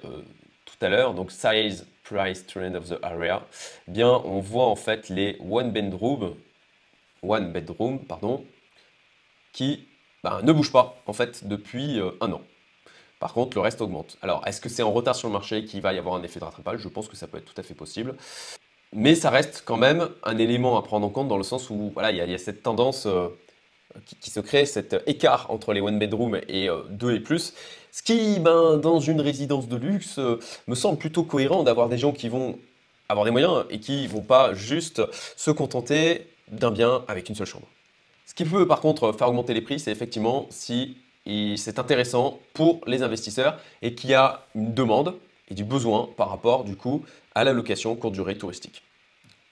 tout 0.79 0.87
à 0.87 0.89
l'heure, 0.89 1.15
donc 1.15 1.31
size 1.33 1.87
price 2.05 2.47
trend 2.47 2.75
of 2.75 2.89
the 2.89 2.99
area, 3.03 3.43
bien 3.89 4.11
on 4.25 4.41
voit 4.41 4.67
en 4.67 4.77
fait 4.77 5.09
les 5.09 5.39
one 5.49 5.73
bedroom, 5.73 6.35
one 7.23 7.53
bedroom 7.53 7.99
pardon, 8.05 8.45
qui 9.53 9.87
ben, 10.23 10.41
ne 10.43 10.53
bougent 10.53 10.73
pas 10.73 11.01
en 11.07 11.13
fait 11.13 11.47
depuis 11.47 11.99
euh, 11.99 12.11
un 12.21 12.33
an. 12.33 12.43
Par 13.19 13.33
contre, 13.33 13.57
le 13.57 13.63
reste 13.63 13.81
augmente. 13.81 14.19
Alors, 14.21 14.47
est-ce 14.47 14.61
que 14.61 14.69
c'est 14.69 14.83
en 14.83 14.93
retard 14.93 15.17
sur 15.17 15.29
le 15.29 15.33
marché 15.33 15.65
qu'il 15.65 15.81
va 15.81 15.95
y 15.95 15.99
avoir 15.99 16.17
un 16.17 16.23
effet 16.23 16.39
de 16.39 16.45
rattrapage? 16.45 16.81
Je 16.81 16.89
pense 16.89 17.09
que 17.09 17.17
ça 17.17 17.27
peut 17.27 17.39
être 17.39 17.47
tout 17.47 17.59
à 17.59 17.63
fait 17.63 17.75
possible. 17.75 18.15
Mais 18.93 19.15
ça 19.15 19.31
reste 19.31 19.63
quand 19.65 19.79
même 19.79 20.09
un 20.23 20.39
élément 20.39 20.79
à 20.79 20.83
prendre 20.83 21.07
en 21.07 21.11
compte 21.11 21.29
dans 21.29 21.39
le 21.39 21.43
sens 21.43 21.71
où 21.71 21.91
voilà, 21.95 22.13
il 22.13 22.17
y, 22.17 22.35
a 22.35 22.39
cette 22.39 22.63
tendance 22.63 23.07
euh, 23.07 23.29
qui, 24.21 24.31
se 24.31 24.41
crée, 24.41 24.67
cet 24.67 24.97
écart 25.07 25.51
entre 25.51 25.73
les 25.73 25.81
one 25.81 25.99
bedroom 25.99 26.41
et 26.49 26.69
euh, 26.69 26.83
deux 26.91 27.15
et 27.15 27.21
plus, 27.21 27.55
ce 27.97 28.03
qui, 28.03 28.39
ben, 28.41 28.77
dans 28.77 29.01
une 29.01 29.23
résidence 29.23 29.69
de 29.69 29.77
luxe, 29.77 30.19
euh, 30.19 30.39
me 30.67 30.75
semble 30.75 30.99
plutôt 30.99 31.23
cohérent 31.23 31.63
d'avoir 31.63 31.89
des 31.89 31.97
gens 31.97 32.13
qui 32.13 32.29
vont 32.29 32.59
avoir 33.09 33.25
des 33.25 33.31
moyens 33.31 33.65
et 33.71 33.81
qui 33.81 34.07
vont 34.07 34.21
pas 34.21 34.53
juste 34.53 35.01
se 35.35 35.51
contenter 35.51 36.27
d'un 36.49 36.71
bien 36.71 37.05
avec 37.09 37.31
une 37.31 37.35
seule 37.35 37.47
chambre. 37.47 37.67
Ce 38.27 38.35
qui 38.35 38.45
peut 38.45 38.69
par 38.69 38.83
contre 38.83 39.13
faire 39.13 39.31
augmenter 39.31 39.55
les 39.55 39.63
prix, 39.63 39.81
c'est 39.81 39.91
effectivement 39.91 40.47
si 40.51 40.99
c'est 41.57 41.79
intéressant 41.79 42.39
pour 42.53 42.83
les 42.87 43.03
investisseurs 43.03 43.59
et 43.81 43.95
qu'il 43.95 44.11
y 44.11 44.15
a 44.15 44.45
une 44.55 44.75
demande 44.75 45.15
et 45.49 45.55
du 45.55 45.65
besoin 45.65 46.11
par 46.19 46.29
rapport 46.29 46.65
du 46.65 46.77
coup 46.77 47.03
à 47.35 47.45
la 47.45 47.55
location 47.55 47.97
courte 47.97 48.13
durée 48.13 48.37
touristique. 48.37 48.83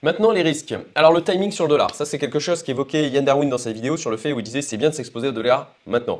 Maintenant, 0.03 0.29
les 0.29 0.43
risques. 0.43 0.75
Alors, 0.93 1.13
le 1.13 1.23
timing 1.23 1.51
sur 1.51 1.63
le 1.63 1.69
dollar, 1.71 1.95
ça 1.95 2.05
c'est 2.05 2.19
quelque 2.19 2.37
chose 2.37 2.61
qu'évoquait 2.61 3.09
Yann 3.09 3.25
Darwin 3.25 3.49
dans 3.49 3.57
sa 3.57 3.71
vidéo 3.71 3.97
sur 3.97 4.11
le 4.11 4.17
fait 4.17 4.33
où 4.33 4.39
il 4.39 4.43
disait 4.43 4.61
c'est 4.61 4.77
bien 4.77 4.91
de 4.91 4.93
s'exposer 4.93 5.29
au 5.29 5.31
dollar 5.31 5.73
maintenant. 5.87 6.19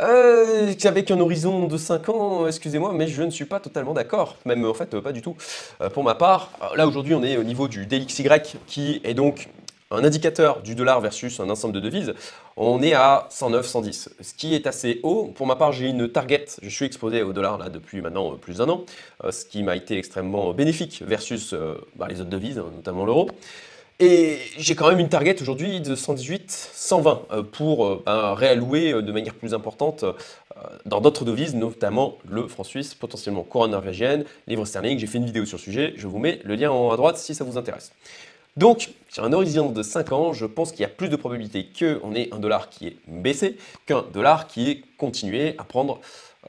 Euh, 0.00 0.72
avec 0.84 1.10
un 1.10 1.20
horizon 1.20 1.66
de 1.66 1.76
5 1.76 2.08
ans, 2.08 2.46
excusez-moi, 2.46 2.92
mais 2.94 3.06
je 3.06 3.22
ne 3.22 3.30
suis 3.30 3.44
pas 3.44 3.60
totalement 3.60 3.94
d'accord, 3.94 4.36
même 4.44 4.64
en 4.64 4.74
fait 4.74 4.98
pas 5.00 5.12
du 5.12 5.22
tout. 5.22 5.36
Euh, 5.80 5.90
pour 5.90 6.04
ma 6.04 6.14
part, 6.14 6.50
là 6.76 6.86
aujourd'hui 6.86 7.14
on 7.14 7.22
est 7.22 7.36
au 7.36 7.44
niveau 7.44 7.68
du 7.68 7.86
DXY 7.86 8.28
qui 8.66 9.00
est 9.04 9.14
donc 9.14 9.48
un 9.92 10.04
indicateur 10.04 10.62
du 10.62 10.76
dollar 10.76 11.00
versus 11.00 11.40
un 11.40 11.50
ensemble 11.50 11.74
de 11.74 11.80
devises, 11.80 12.14
on 12.56 12.80
est 12.80 12.92
à 12.92 13.26
109, 13.30 13.66
110, 13.66 14.10
ce 14.20 14.34
qui 14.34 14.54
est 14.54 14.66
assez 14.68 15.00
haut. 15.02 15.32
Pour 15.34 15.46
ma 15.46 15.56
part, 15.56 15.72
j'ai 15.72 15.88
une 15.88 16.08
target, 16.08 16.46
je 16.62 16.68
suis 16.68 16.84
exposé 16.84 17.22
au 17.22 17.32
dollar 17.32 17.58
là 17.58 17.70
depuis 17.70 18.00
maintenant 18.00 18.36
plus 18.36 18.58
d'un 18.58 18.68
an, 18.68 18.84
euh, 19.24 19.32
ce 19.32 19.44
qui 19.44 19.62
m'a 19.64 19.74
été 19.74 19.98
extrêmement 19.98 20.52
bénéfique 20.52 21.02
versus 21.04 21.52
euh, 21.54 21.74
bah, 21.96 22.06
les 22.08 22.20
autres 22.20 22.30
devises, 22.30 22.58
hein, 22.58 22.66
notamment 22.76 23.04
l'euro. 23.04 23.30
Et 24.02 24.38
j'ai 24.56 24.74
quand 24.74 24.88
même 24.88 24.98
une 24.98 25.10
target 25.10 25.36
aujourd'hui 25.42 25.80
de 25.80 25.94
118, 25.94 26.70
120 26.72 27.22
euh, 27.32 27.42
pour 27.42 28.02
bah, 28.04 28.34
réallouer 28.34 28.94
de 28.94 29.12
manière 29.12 29.34
plus 29.34 29.54
importante 29.54 30.04
dans 30.84 31.00
d'autres 31.00 31.24
devises, 31.24 31.54
notamment 31.54 32.18
le 32.28 32.46
franc 32.48 32.64
suisse, 32.64 32.94
potentiellement 32.94 33.42
couronne 33.42 33.70
norvégienne, 33.70 34.24
livre 34.46 34.64
sterling. 34.64 34.98
J'ai 34.98 35.06
fait 35.06 35.18
une 35.18 35.24
vidéo 35.24 35.46
sur 35.46 35.56
le 35.56 35.62
sujet, 35.62 35.94
je 35.96 36.06
vous 36.06 36.18
mets 36.18 36.40
le 36.44 36.54
lien 36.54 36.70
en 36.70 36.88
haut 36.88 36.92
à 36.92 36.96
droite 36.96 37.16
si 37.16 37.34
ça 37.34 37.44
vous 37.44 37.56
intéresse. 37.56 37.92
Donc, 38.56 38.90
sur 39.08 39.24
un 39.24 39.32
horizon 39.32 39.70
de 39.70 39.82
5 39.82 40.12
ans, 40.12 40.32
je 40.32 40.44
pense 40.44 40.72
qu'il 40.72 40.80
y 40.80 40.84
a 40.84 40.88
plus 40.88 41.08
de 41.08 41.16
probabilité 41.16 41.66
qu'on 41.66 42.14
ait 42.14 42.28
un 42.32 42.38
dollar 42.38 42.68
qui 42.68 42.88
est 42.88 42.96
baissé 43.06 43.56
qu'un 43.86 44.04
dollar 44.12 44.48
qui 44.48 44.70
est 44.70 44.82
continué 44.98 45.54
à 45.58 45.64
prendre 45.64 46.00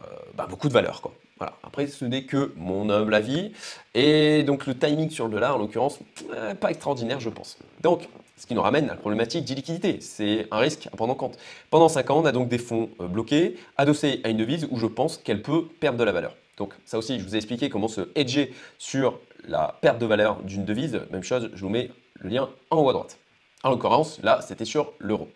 euh, 0.02 0.06
bah, 0.36 0.48
beaucoup 0.50 0.68
de 0.68 0.74
valeur. 0.74 1.02
Voilà. 1.42 1.56
Après, 1.64 1.88
ce 1.88 2.06
n'est 2.06 2.26
que 2.26 2.54
mon 2.56 2.92
humble 2.92 3.16
avis. 3.16 3.52
Et 3.96 4.44
donc, 4.44 4.68
le 4.68 4.78
timing 4.78 5.10
sur 5.10 5.26
le 5.26 5.32
dollar, 5.32 5.56
en 5.56 5.58
l'occurrence, 5.58 5.98
euh, 6.36 6.54
pas 6.54 6.70
extraordinaire, 6.70 7.20
je 7.20 7.32
pense. 7.32 7.58
Donc, 7.82 8.08
ce 8.38 8.46
qui 8.46 8.54
nous 8.54 8.62
ramène 8.62 8.86
à 8.86 8.90
la 8.90 8.96
problématique 8.96 9.44
d'illiquidité. 9.44 10.02
C'est 10.02 10.46
un 10.52 10.60
risque 10.60 10.88
à 10.94 10.96
prendre 10.96 11.14
en 11.14 11.16
compte. 11.16 11.40
Pendant 11.72 11.90
5 11.90 12.12
ans, 12.12 12.20
on 12.20 12.26
a 12.26 12.32
donc 12.32 12.48
des 12.48 12.60
fonds 12.60 12.92
euh, 13.00 13.08
bloqués, 13.08 13.58
adossés 13.76 14.22
à 14.24 14.30
une 14.30 14.38
devise 14.38 14.68
où 14.70 14.78
je 14.78 14.86
pense 14.86 15.18
qu'elle 15.18 15.42
peut 15.42 15.66
perdre 15.80 15.98
de 15.98 16.04
la 16.04 16.12
valeur. 16.12 16.36
Donc 16.58 16.76
ça 16.86 17.00
aussi, 17.00 17.20
je 17.20 17.24
vous 17.24 17.34
ai 17.34 17.38
expliqué 17.38 17.72
comment 17.72 17.88
se 17.88 18.02
hedger 18.14 18.54
sur 18.78 19.18
la 19.48 19.80
perte 19.82 19.98
de 19.98 20.06
valeur 20.06 20.44
d'une 20.44 20.64
devise. 20.64 21.02
Même 21.10 21.24
chose, 21.24 21.50
je 21.56 21.62
vous 21.62 21.70
mets 21.70 21.90
le 22.20 22.30
lien 22.30 22.50
en 22.70 22.78
haut 22.78 22.90
à 22.92 22.94
droite. 22.94 23.18
En 23.64 23.72
l'occurrence, 23.72 24.22
là, 24.22 24.42
c'était 24.48 24.66
sur 24.66 24.94
l'euro. 25.00 25.28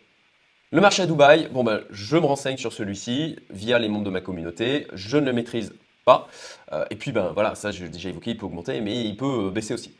Le 0.71 0.81
marché 0.81 1.01
à 1.01 1.07
Dubaï, 1.07 1.47
bon 1.51 1.63
ben, 1.63 1.81
je 1.89 2.17
me 2.17 2.25
renseigne 2.25 2.57
sur 2.57 2.73
celui-ci 2.73 3.37
via 3.49 3.79
les 3.79 3.87
membres 3.87 4.05
de 4.05 4.09
ma 4.11 4.21
communauté. 4.21 4.85
Je 4.93 5.17
ne 5.17 5.25
le 5.25 5.33
maîtrise 5.33 5.73
Euh, 6.07 6.85
et 6.89 6.95
puis, 6.95 7.11
ben 7.11 7.31
voilà, 7.33 7.55
ça, 7.55 7.71
j'ai 7.71 7.89
déjà 7.89 8.09
évoqué, 8.09 8.31
il 8.31 8.37
peut 8.37 8.45
augmenter, 8.45 8.81
mais 8.81 9.03
il 9.03 9.17
peut 9.17 9.47
euh, 9.47 9.51
baisser 9.51 9.73
aussi. 9.73 9.93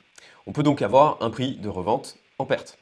On 0.48 0.52
peut 0.52 0.64
donc 0.64 0.82
avoir 0.82 1.18
un 1.22 1.30
prix 1.30 1.56
de 1.56 1.70
revente 1.70 2.18
en 2.38 2.46
perte. 2.46 2.78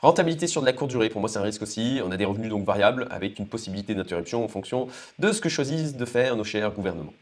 Rentabilité 0.00 0.46
sur 0.46 0.60
de 0.60 0.66
la 0.66 0.72
courte 0.72 0.90
durée, 0.90 1.08
pour 1.08 1.20
moi 1.20 1.30
c'est 1.30 1.38
un 1.38 1.42
risque 1.42 1.62
aussi. 1.62 2.00
On 2.04 2.10
a 2.10 2.16
des 2.16 2.26
revenus 2.26 2.50
donc 2.50 2.66
variables 2.66 3.06
avec 3.10 3.38
une 3.38 3.46
possibilité 3.46 3.94
d'interruption 3.94 4.44
en 4.44 4.48
fonction 4.48 4.88
de 5.18 5.32
ce 5.32 5.40
que 5.40 5.48
choisissent 5.48 5.96
de 5.96 6.04
faire 6.04 6.36
nos 6.36 6.44
chers 6.44 6.70
gouvernements. 6.72 7.14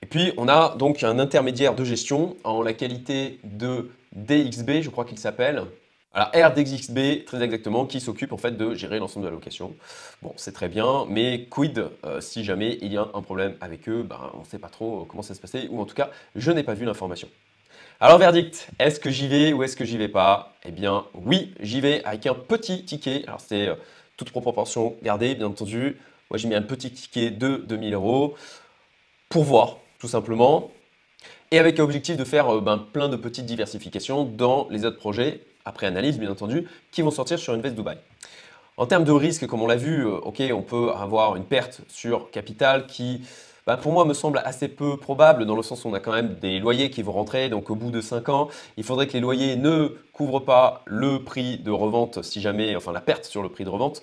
Et 0.00 0.06
puis 0.06 0.32
on 0.36 0.46
a 0.46 0.76
donc 0.76 1.02
un 1.02 1.18
intermédiaire 1.18 1.74
de 1.74 1.82
gestion 1.82 2.36
en 2.44 2.62
la 2.62 2.72
qualité 2.72 3.40
de 3.42 3.90
DXB, 4.12 4.82
je 4.82 4.90
crois 4.90 5.04
qu'il 5.04 5.18
s'appelle. 5.18 5.64
Alors 6.16 6.30
RDXB, 6.34 7.26
très 7.26 7.42
exactement, 7.42 7.84
qui 7.84 8.00
s'occupe 8.00 8.32
en 8.32 8.38
fait 8.38 8.52
de 8.52 8.74
gérer 8.74 8.98
l'ensemble 8.98 9.26
de 9.26 9.28
la 9.28 9.34
location. 9.34 9.74
Bon, 10.22 10.32
c'est 10.36 10.52
très 10.52 10.70
bien, 10.70 11.04
mais 11.10 11.44
quid 11.50 11.90
euh, 12.06 12.22
si 12.22 12.42
jamais 12.42 12.78
il 12.80 12.90
y 12.90 12.96
a 12.96 13.06
un 13.12 13.20
problème 13.20 13.54
avec 13.60 13.86
eux, 13.86 14.02
ben, 14.02 14.30
on 14.32 14.40
ne 14.40 14.44
sait 14.46 14.58
pas 14.58 14.70
trop 14.70 15.04
comment 15.04 15.22
ça 15.22 15.34
se 15.34 15.40
passait, 15.40 15.68
ou 15.68 15.78
en 15.78 15.84
tout 15.84 15.94
cas, 15.94 16.08
je 16.34 16.50
n'ai 16.50 16.62
pas 16.62 16.72
vu 16.72 16.86
l'information. 16.86 17.28
Alors 18.00 18.16
verdict, 18.16 18.70
est-ce 18.78 18.98
que 18.98 19.10
j'y 19.10 19.28
vais 19.28 19.52
ou 19.52 19.62
est-ce 19.62 19.76
que 19.76 19.84
j'y 19.84 19.98
vais 19.98 20.08
pas? 20.08 20.54
Eh 20.64 20.70
bien 20.70 21.04
oui, 21.12 21.52
j'y 21.60 21.82
vais 21.82 22.02
avec 22.04 22.26
un 22.26 22.34
petit 22.34 22.86
ticket. 22.86 23.24
Alors 23.26 23.42
c'est 23.42 23.68
euh, 23.68 23.74
toute 24.16 24.30
proportion 24.30 24.96
gardée, 25.02 25.34
bien 25.34 25.48
entendu. 25.48 25.98
Moi 26.30 26.38
j'ai 26.38 26.48
mis 26.48 26.54
un 26.54 26.62
petit 26.62 26.90
ticket 26.92 27.30
de 27.30 27.62
2000 27.68 27.92
euros 27.92 28.36
pour 29.28 29.44
voir, 29.44 29.76
tout 29.98 30.08
simplement 30.08 30.70
et 31.50 31.58
avec 31.58 31.78
l'objectif 31.78 32.16
de 32.16 32.24
faire 32.24 32.48
euh, 32.48 32.60
ben, 32.60 32.78
plein 32.78 33.08
de 33.08 33.16
petites 33.16 33.46
diversifications 33.46 34.24
dans 34.24 34.66
les 34.70 34.84
autres 34.84 34.98
projets, 34.98 35.42
après 35.66 35.86
analyse 35.86 36.18
bien 36.18 36.30
entendu, 36.30 36.66
qui 36.90 37.02
vont 37.02 37.10
sortir 37.10 37.38
sur 37.38 37.52
Invest 37.52 37.74
Dubai. 37.74 37.98
En 38.78 38.86
termes 38.86 39.04
de 39.04 39.12
risque, 39.12 39.46
comme 39.46 39.62
on 39.62 39.66
l'a 39.66 39.76
vu, 39.76 40.06
euh, 40.06 40.18
ok, 40.18 40.42
on 40.52 40.62
peut 40.62 40.90
avoir 40.92 41.36
une 41.36 41.44
perte 41.44 41.80
sur 41.88 42.30
capital 42.30 42.86
qui, 42.86 43.22
ben, 43.66 43.76
pour 43.76 43.92
moi, 43.92 44.04
me 44.04 44.14
semble 44.14 44.40
assez 44.44 44.68
peu 44.68 44.96
probable, 44.96 45.44
dans 45.44 45.56
le 45.56 45.62
sens 45.62 45.84
où 45.84 45.88
on 45.88 45.94
a 45.94 46.00
quand 46.00 46.12
même 46.12 46.36
des 46.40 46.58
loyers 46.58 46.90
qui 46.90 47.02
vont 47.02 47.12
rentrer, 47.12 47.48
donc 47.48 47.70
au 47.70 47.74
bout 47.74 47.90
de 47.90 48.00
5 48.00 48.28
ans, 48.28 48.48
il 48.76 48.84
faudrait 48.84 49.06
que 49.06 49.14
les 49.14 49.20
loyers 49.20 49.56
ne 49.56 49.96
couvrent 50.12 50.40
pas 50.40 50.82
le 50.84 51.22
prix 51.24 51.58
de 51.58 51.70
revente, 51.70 52.22
si 52.22 52.40
jamais, 52.40 52.76
enfin 52.76 52.92
la 52.92 53.00
perte 53.00 53.24
sur 53.24 53.42
le 53.42 53.48
prix 53.48 53.64
de 53.64 53.70
revente. 53.70 54.02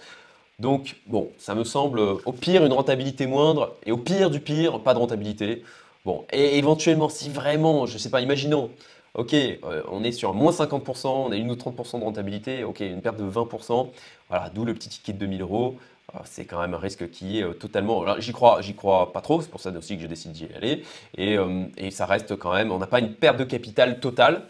Donc, 0.59 0.97
bon, 1.07 1.29
ça 1.37 1.55
me 1.55 1.63
semble 1.63 1.99
au 1.99 2.31
pire 2.31 2.65
une 2.65 2.73
rentabilité 2.73 3.27
moindre, 3.27 3.75
et 3.85 3.91
au 3.91 3.97
pire 3.97 4.29
du 4.31 4.39
pire, 4.39 4.79
pas 4.81 4.93
de 4.95 4.99
rentabilité. 4.99 5.63
Bon, 6.03 6.25
et 6.33 6.57
éventuellement, 6.57 7.09
si 7.09 7.29
vraiment, 7.29 7.85
je 7.85 7.93
ne 7.93 7.99
sais 7.99 8.09
pas, 8.09 8.21
imaginons, 8.21 8.71
ok, 9.15 9.33
euh, 9.33 9.83
on 9.91 10.03
est 10.03 10.11
sur 10.11 10.33
moins 10.33 10.51
50%, 10.51 11.07
on 11.07 11.31
a 11.31 11.35
une 11.35 11.51
ou 11.51 11.55
30% 11.55 11.99
de 11.99 12.03
rentabilité, 12.03 12.63
ok, 12.63 12.79
une 12.81 13.01
perte 13.01 13.17
de 13.17 13.23
20%, 13.23 13.91
voilà, 14.29 14.49
d'où 14.49 14.65
le 14.65 14.73
petit 14.73 14.89
ticket 14.89 15.13
de 15.13 15.19
2000 15.19 15.41
euros. 15.41 15.77
Euh, 16.15 16.19
c'est 16.25 16.45
quand 16.45 16.59
même 16.59 16.73
un 16.73 16.79
risque 16.79 17.09
qui 17.11 17.39
est 17.39 17.43
euh, 17.43 17.53
totalement. 17.53 18.19
J'y 18.19 18.33
crois, 18.33 18.61
j'y 18.61 18.75
crois 18.75 19.13
pas 19.13 19.21
trop, 19.21 19.41
c'est 19.41 19.49
pour 19.49 19.61
ça 19.61 19.71
aussi 19.71 19.95
que 19.97 20.03
je 20.03 20.07
décide 20.07 20.31
d'y 20.31 20.47
aller. 20.55 20.83
Et, 21.17 21.37
ça 21.91 22.05
reste 22.05 22.35
quand 22.37 22.53
même, 22.53 22.71
on 22.71 22.79
n'a 22.79 22.87
pas 22.87 22.99
une 22.99 23.13
perte 23.13 23.37
de 23.37 23.43
capital 23.43 23.99
totale, 23.99 24.43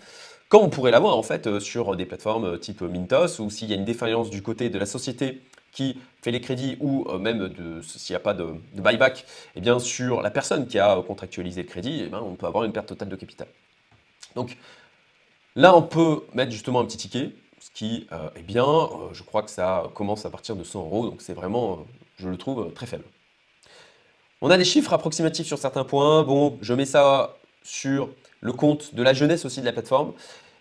comme 0.50 0.64
on 0.64 0.70
pourrait 0.70 0.92
l'avoir 0.92 1.18
en 1.18 1.24
fait 1.24 1.60
sur 1.60 1.96
des 1.96 2.06
plateformes 2.06 2.60
type 2.60 2.82
Mintos, 2.82 3.40
ou 3.40 3.50
s'il 3.50 3.70
y 3.70 3.74
a 3.74 3.76
une 3.76 3.86
défaillance 3.86 4.30
du 4.30 4.42
côté 4.42 4.70
de 4.70 4.80
la 4.80 4.86
société 4.86 5.42
qui 5.72 5.98
fait 6.22 6.32
les 6.32 6.42
crédits 6.42 6.78
ou 6.80 7.06
même 7.18 7.52
s'il 7.82 8.14
n'y 8.14 8.18
a 8.18 8.20
pas 8.20 8.34
de, 8.36 8.46
buyback, 8.76 9.22
et 9.22 9.26
eh 9.58 9.62
bien 9.62 9.80
sur 9.80 10.22
la 10.22 10.30
personne 10.32 10.68
qui 10.68 10.80
a 10.80 11.02
contractualisé 11.06 11.64
le 11.64 11.68
crédit, 11.68 12.04
eh 12.06 12.10
bien, 12.10 12.22
on 12.22 12.36
peut 12.36 12.46
avoir 12.46 12.64
une 12.64 12.72
perte 12.72 12.88
totale 12.88 13.10
de 13.10 13.16
capital. 13.16 13.48
Donc 14.36 14.58
là, 15.56 15.76
on 15.76 15.82
peut 15.82 16.24
mettre 16.34 16.52
justement 16.52 16.80
un 16.80 16.86
petit 16.86 16.98
ticket, 16.98 17.32
ce 17.60 17.72
qui 17.72 18.08
euh, 18.12 18.30
est 18.36 18.44
bien. 18.44 18.66
Euh, 18.66 19.14
je 19.14 19.24
crois 19.24 19.44
que 19.44 19.52
ça 19.52 19.90
commence 19.94 20.26
à 20.26 20.30
partir 20.30 20.56
de 20.56 20.64
100 20.64 20.80
euros, 20.80 21.10
donc 21.10 21.22
c'est 21.22 21.34
vraiment, 21.34 21.86
je 22.18 22.30
le 22.30 22.38
trouve, 22.38 22.72
très 22.74 22.86
faible. 22.86 23.06
On 24.42 24.50
a 24.50 24.58
des 24.58 24.66
chiffres 24.66 24.92
approximatifs 24.94 25.48
sur 25.48 25.58
certains 25.58 25.86
points. 25.86 26.24
Bon, 26.24 26.58
je 26.62 26.74
mets 26.74 26.86
ça 26.86 27.38
sur 27.64 28.10
le 28.42 28.52
compte 28.52 28.94
de 28.94 29.02
la 29.02 29.14
jeunesse 29.14 29.46
aussi 29.46 29.62
de 29.62 29.66
la 29.66 29.72
plateforme. 29.72 30.14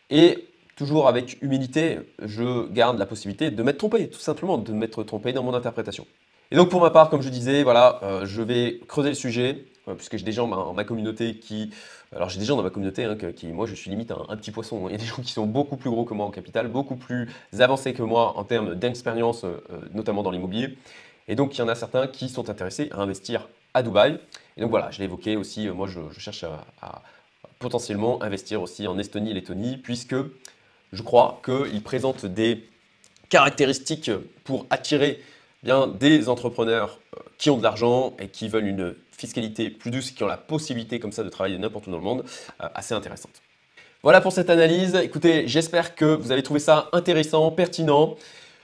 Et 0.08 0.48
toujours 0.76 1.08
avec 1.08 1.40
humilité, 1.42 1.98
je 2.22 2.68
garde 2.68 2.98
la 2.98 3.06
possibilité 3.06 3.50
de 3.50 3.62
m'être 3.62 3.78
trompé, 3.78 4.08
tout 4.08 4.20
simplement, 4.20 4.58
de 4.58 4.72
m'être 4.72 5.02
trompé 5.02 5.32
dans 5.32 5.42
mon 5.42 5.54
interprétation. 5.54 6.06
Et 6.50 6.56
donc 6.56 6.68
pour 6.68 6.80
ma 6.80 6.90
part, 6.90 7.08
comme 7.11 7.22
je 7.22 7.28
disais, 7.28 7.62
voilà, 7.62 7.98
euh, 8.02 8.26
je 8.26 8.42
vais 8.42 8.80
creuser 8.87 9.08
le 9.08 9.14
sujet, 9.14 9.50
euh, 9.50 9.71
puisque 9.97 10.16
j'ai 10.16 10.25
des 10.25 10.33
gens 10.33 10.49
dans 10.49 10.73
ma 10.73 10.85
communauté 10.85 11.37
qui... 11.37 11.71
Alors 12.14 12.29
j'ai 12.29 12.38
des 12.38 12.45
gens 12.45 12.57
dans 12.57 12.62
ma 12.62 12.71
communauté 12.71 13.05
hein, 13.05 13.16
qui, 13.35 13.49
moi 13.49 13.66
je 13.66 13.75
suis 13.75 13.90
limite 13.90 14.12
un, 14.12 14.37
petit 14.37 14.51
poisson. 14.51 14.88
Il 14.88 14.92
y 14.92 14.95
a 14.95 14.99
des 14.99 15.05
gens 15.07 15.23
qui 15.23 15.33
sont 15.33 15.47
beaucoup 15.47 15.77
plus 15.77 15.90
gros 15.90 16.05
que 16.05 16.14
moi 16.14 16.27
en 16.27 16.31
capital, 16.31 16.68
beaucoup 16.68 16.97
plus 16.97 17.29
avancés 17.59 17.92
que 17.95 18.03
moi 18.03 18.37
en 18.38 18.45
termes 18.45 18.75
d'expérience, 18.75 19.45
euh, 19.45 19.61
notamment 19.92 20.23
dans 20.23 20.31
l'immobilier. 20.31 20.77
Et 21.29 21.35
donc 21.35 21.57
il 21.57 21.59
y 21.59 21.62
en 21.62 21.68
a 21.68 21.75
certains 21.75 22.07
qui 22.07 22.29
sont 22.29 22.49
intéressés 22.51 22.88
à 22.92 23.01
investir 23.01 23.49
à 23.75 23.83
Dubaï. 23.83 24.18
Et 24.57 24.61
donc 24.61 24.71
voilà, 24.71 24.90
je 24.90 24.99
l'ai 24.99 25.05
évoqué 25.05 25.37
aussi, 25.37 25.68
moi 25.68 25.87
je, 25.87 26.01
cherche 26.18 26.45
à, 26.45 27.03
potentiellement 27.59 28.23
investir 28.23 28.61
aussi 28.61 28.87
en 28.87 28.99
Estonie 28.99 29.31
et 29.31 29.35
Lettonie, 29.35 29.77
puisque 29.79 30.16
je 30.92 31.03
crois 31.03 31.40
qu'il 31.45 31.83
présente 31.83 32.27
des 32.27 32.68
caractéristiques 33.31 34.11
pour 34.45 34.66
attirer 34.68 35.23
bien 35.62 35.87
des 35.87 36.29
entrepreneurs 36.29 36.99
euh, 37.16 37.21
qui 37.38 37.51
ont 37.51 37.57
de 37.57 37.62
l'argent 37.62 38.14
et 38.18 38.29
qui 38.29 38.49
veulent 38.49 38.66
une 38.66 38.95
fiscalité 39.22 39.70
plus 39.70 39.90
douce, 39.90 40.11
qui 40.11 40.22
ont 40.24 40.28
la 40.28 40.37
possibilité 40.37 40.98
comme 40.98 41.12
ça 41.12 41.22
de 41.22 41.28
travailler 41.28 41.58
n'importe 41.58 41.87
où 41.87 41.90
dans 41.90 41.98
le 41.98 42.02
monde, 42.02 42.24
euh, 42.61 42.68
assez 42.74 42.92
intéressante. 42.94 43.40
Voilà 44.02 44.20
pour 44.20 44.32
cette 44.32 44.50
analyse. 44.50 44.96
Écoutez, 44.96 45.46
j'espère 45.46 45.94
que 45.94 46.04
vous 46.04 46.32
avez 46.32 46.42
trouvé 46.42 46.58
ça 46.58 46.88
intéressant, 46.92 47.50
pertinent. 47.52 48.16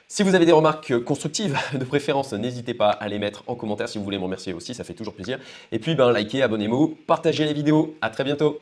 Si 0.08 0.22
vous 0.24 0.34
avez 0.34 0.46
des 0.46 0.52
remarques 0.52 0.98
constructives, 1.04 1.56
de 1.78 1.84
préférence, 1.84 2.32
n'hésitez 2.32 2.74
pas 2.74 2.90
à 2.90 3.08
les 3.08 3.20
mettre 3.20 3.44
en 3.46 3.54
commentaire 3.54 3.88
si 3.88 3.98
vous 3.98 4.04
voulez 4.04 4.18
me 4.18 4.24
remercier 4.24 4.52
aussi, 4.52 4.74
ça 4.74 4.82
fait 4.82 4.94
toujours 4.94 5.14
plaisir. 5.14 5.38
Et 5.70 5.78
puis, 5.78 5.94
ben, 5.94 6.12
likez, 6.12 6.42
abonnez-vous, 6.42 6.98
partagez 7.06 7.44
les 7.44 7.54
vidéos. 7.54 7.94
À 8.00 8.10
très 8.10 8.24
bientôt. 8.24 8.58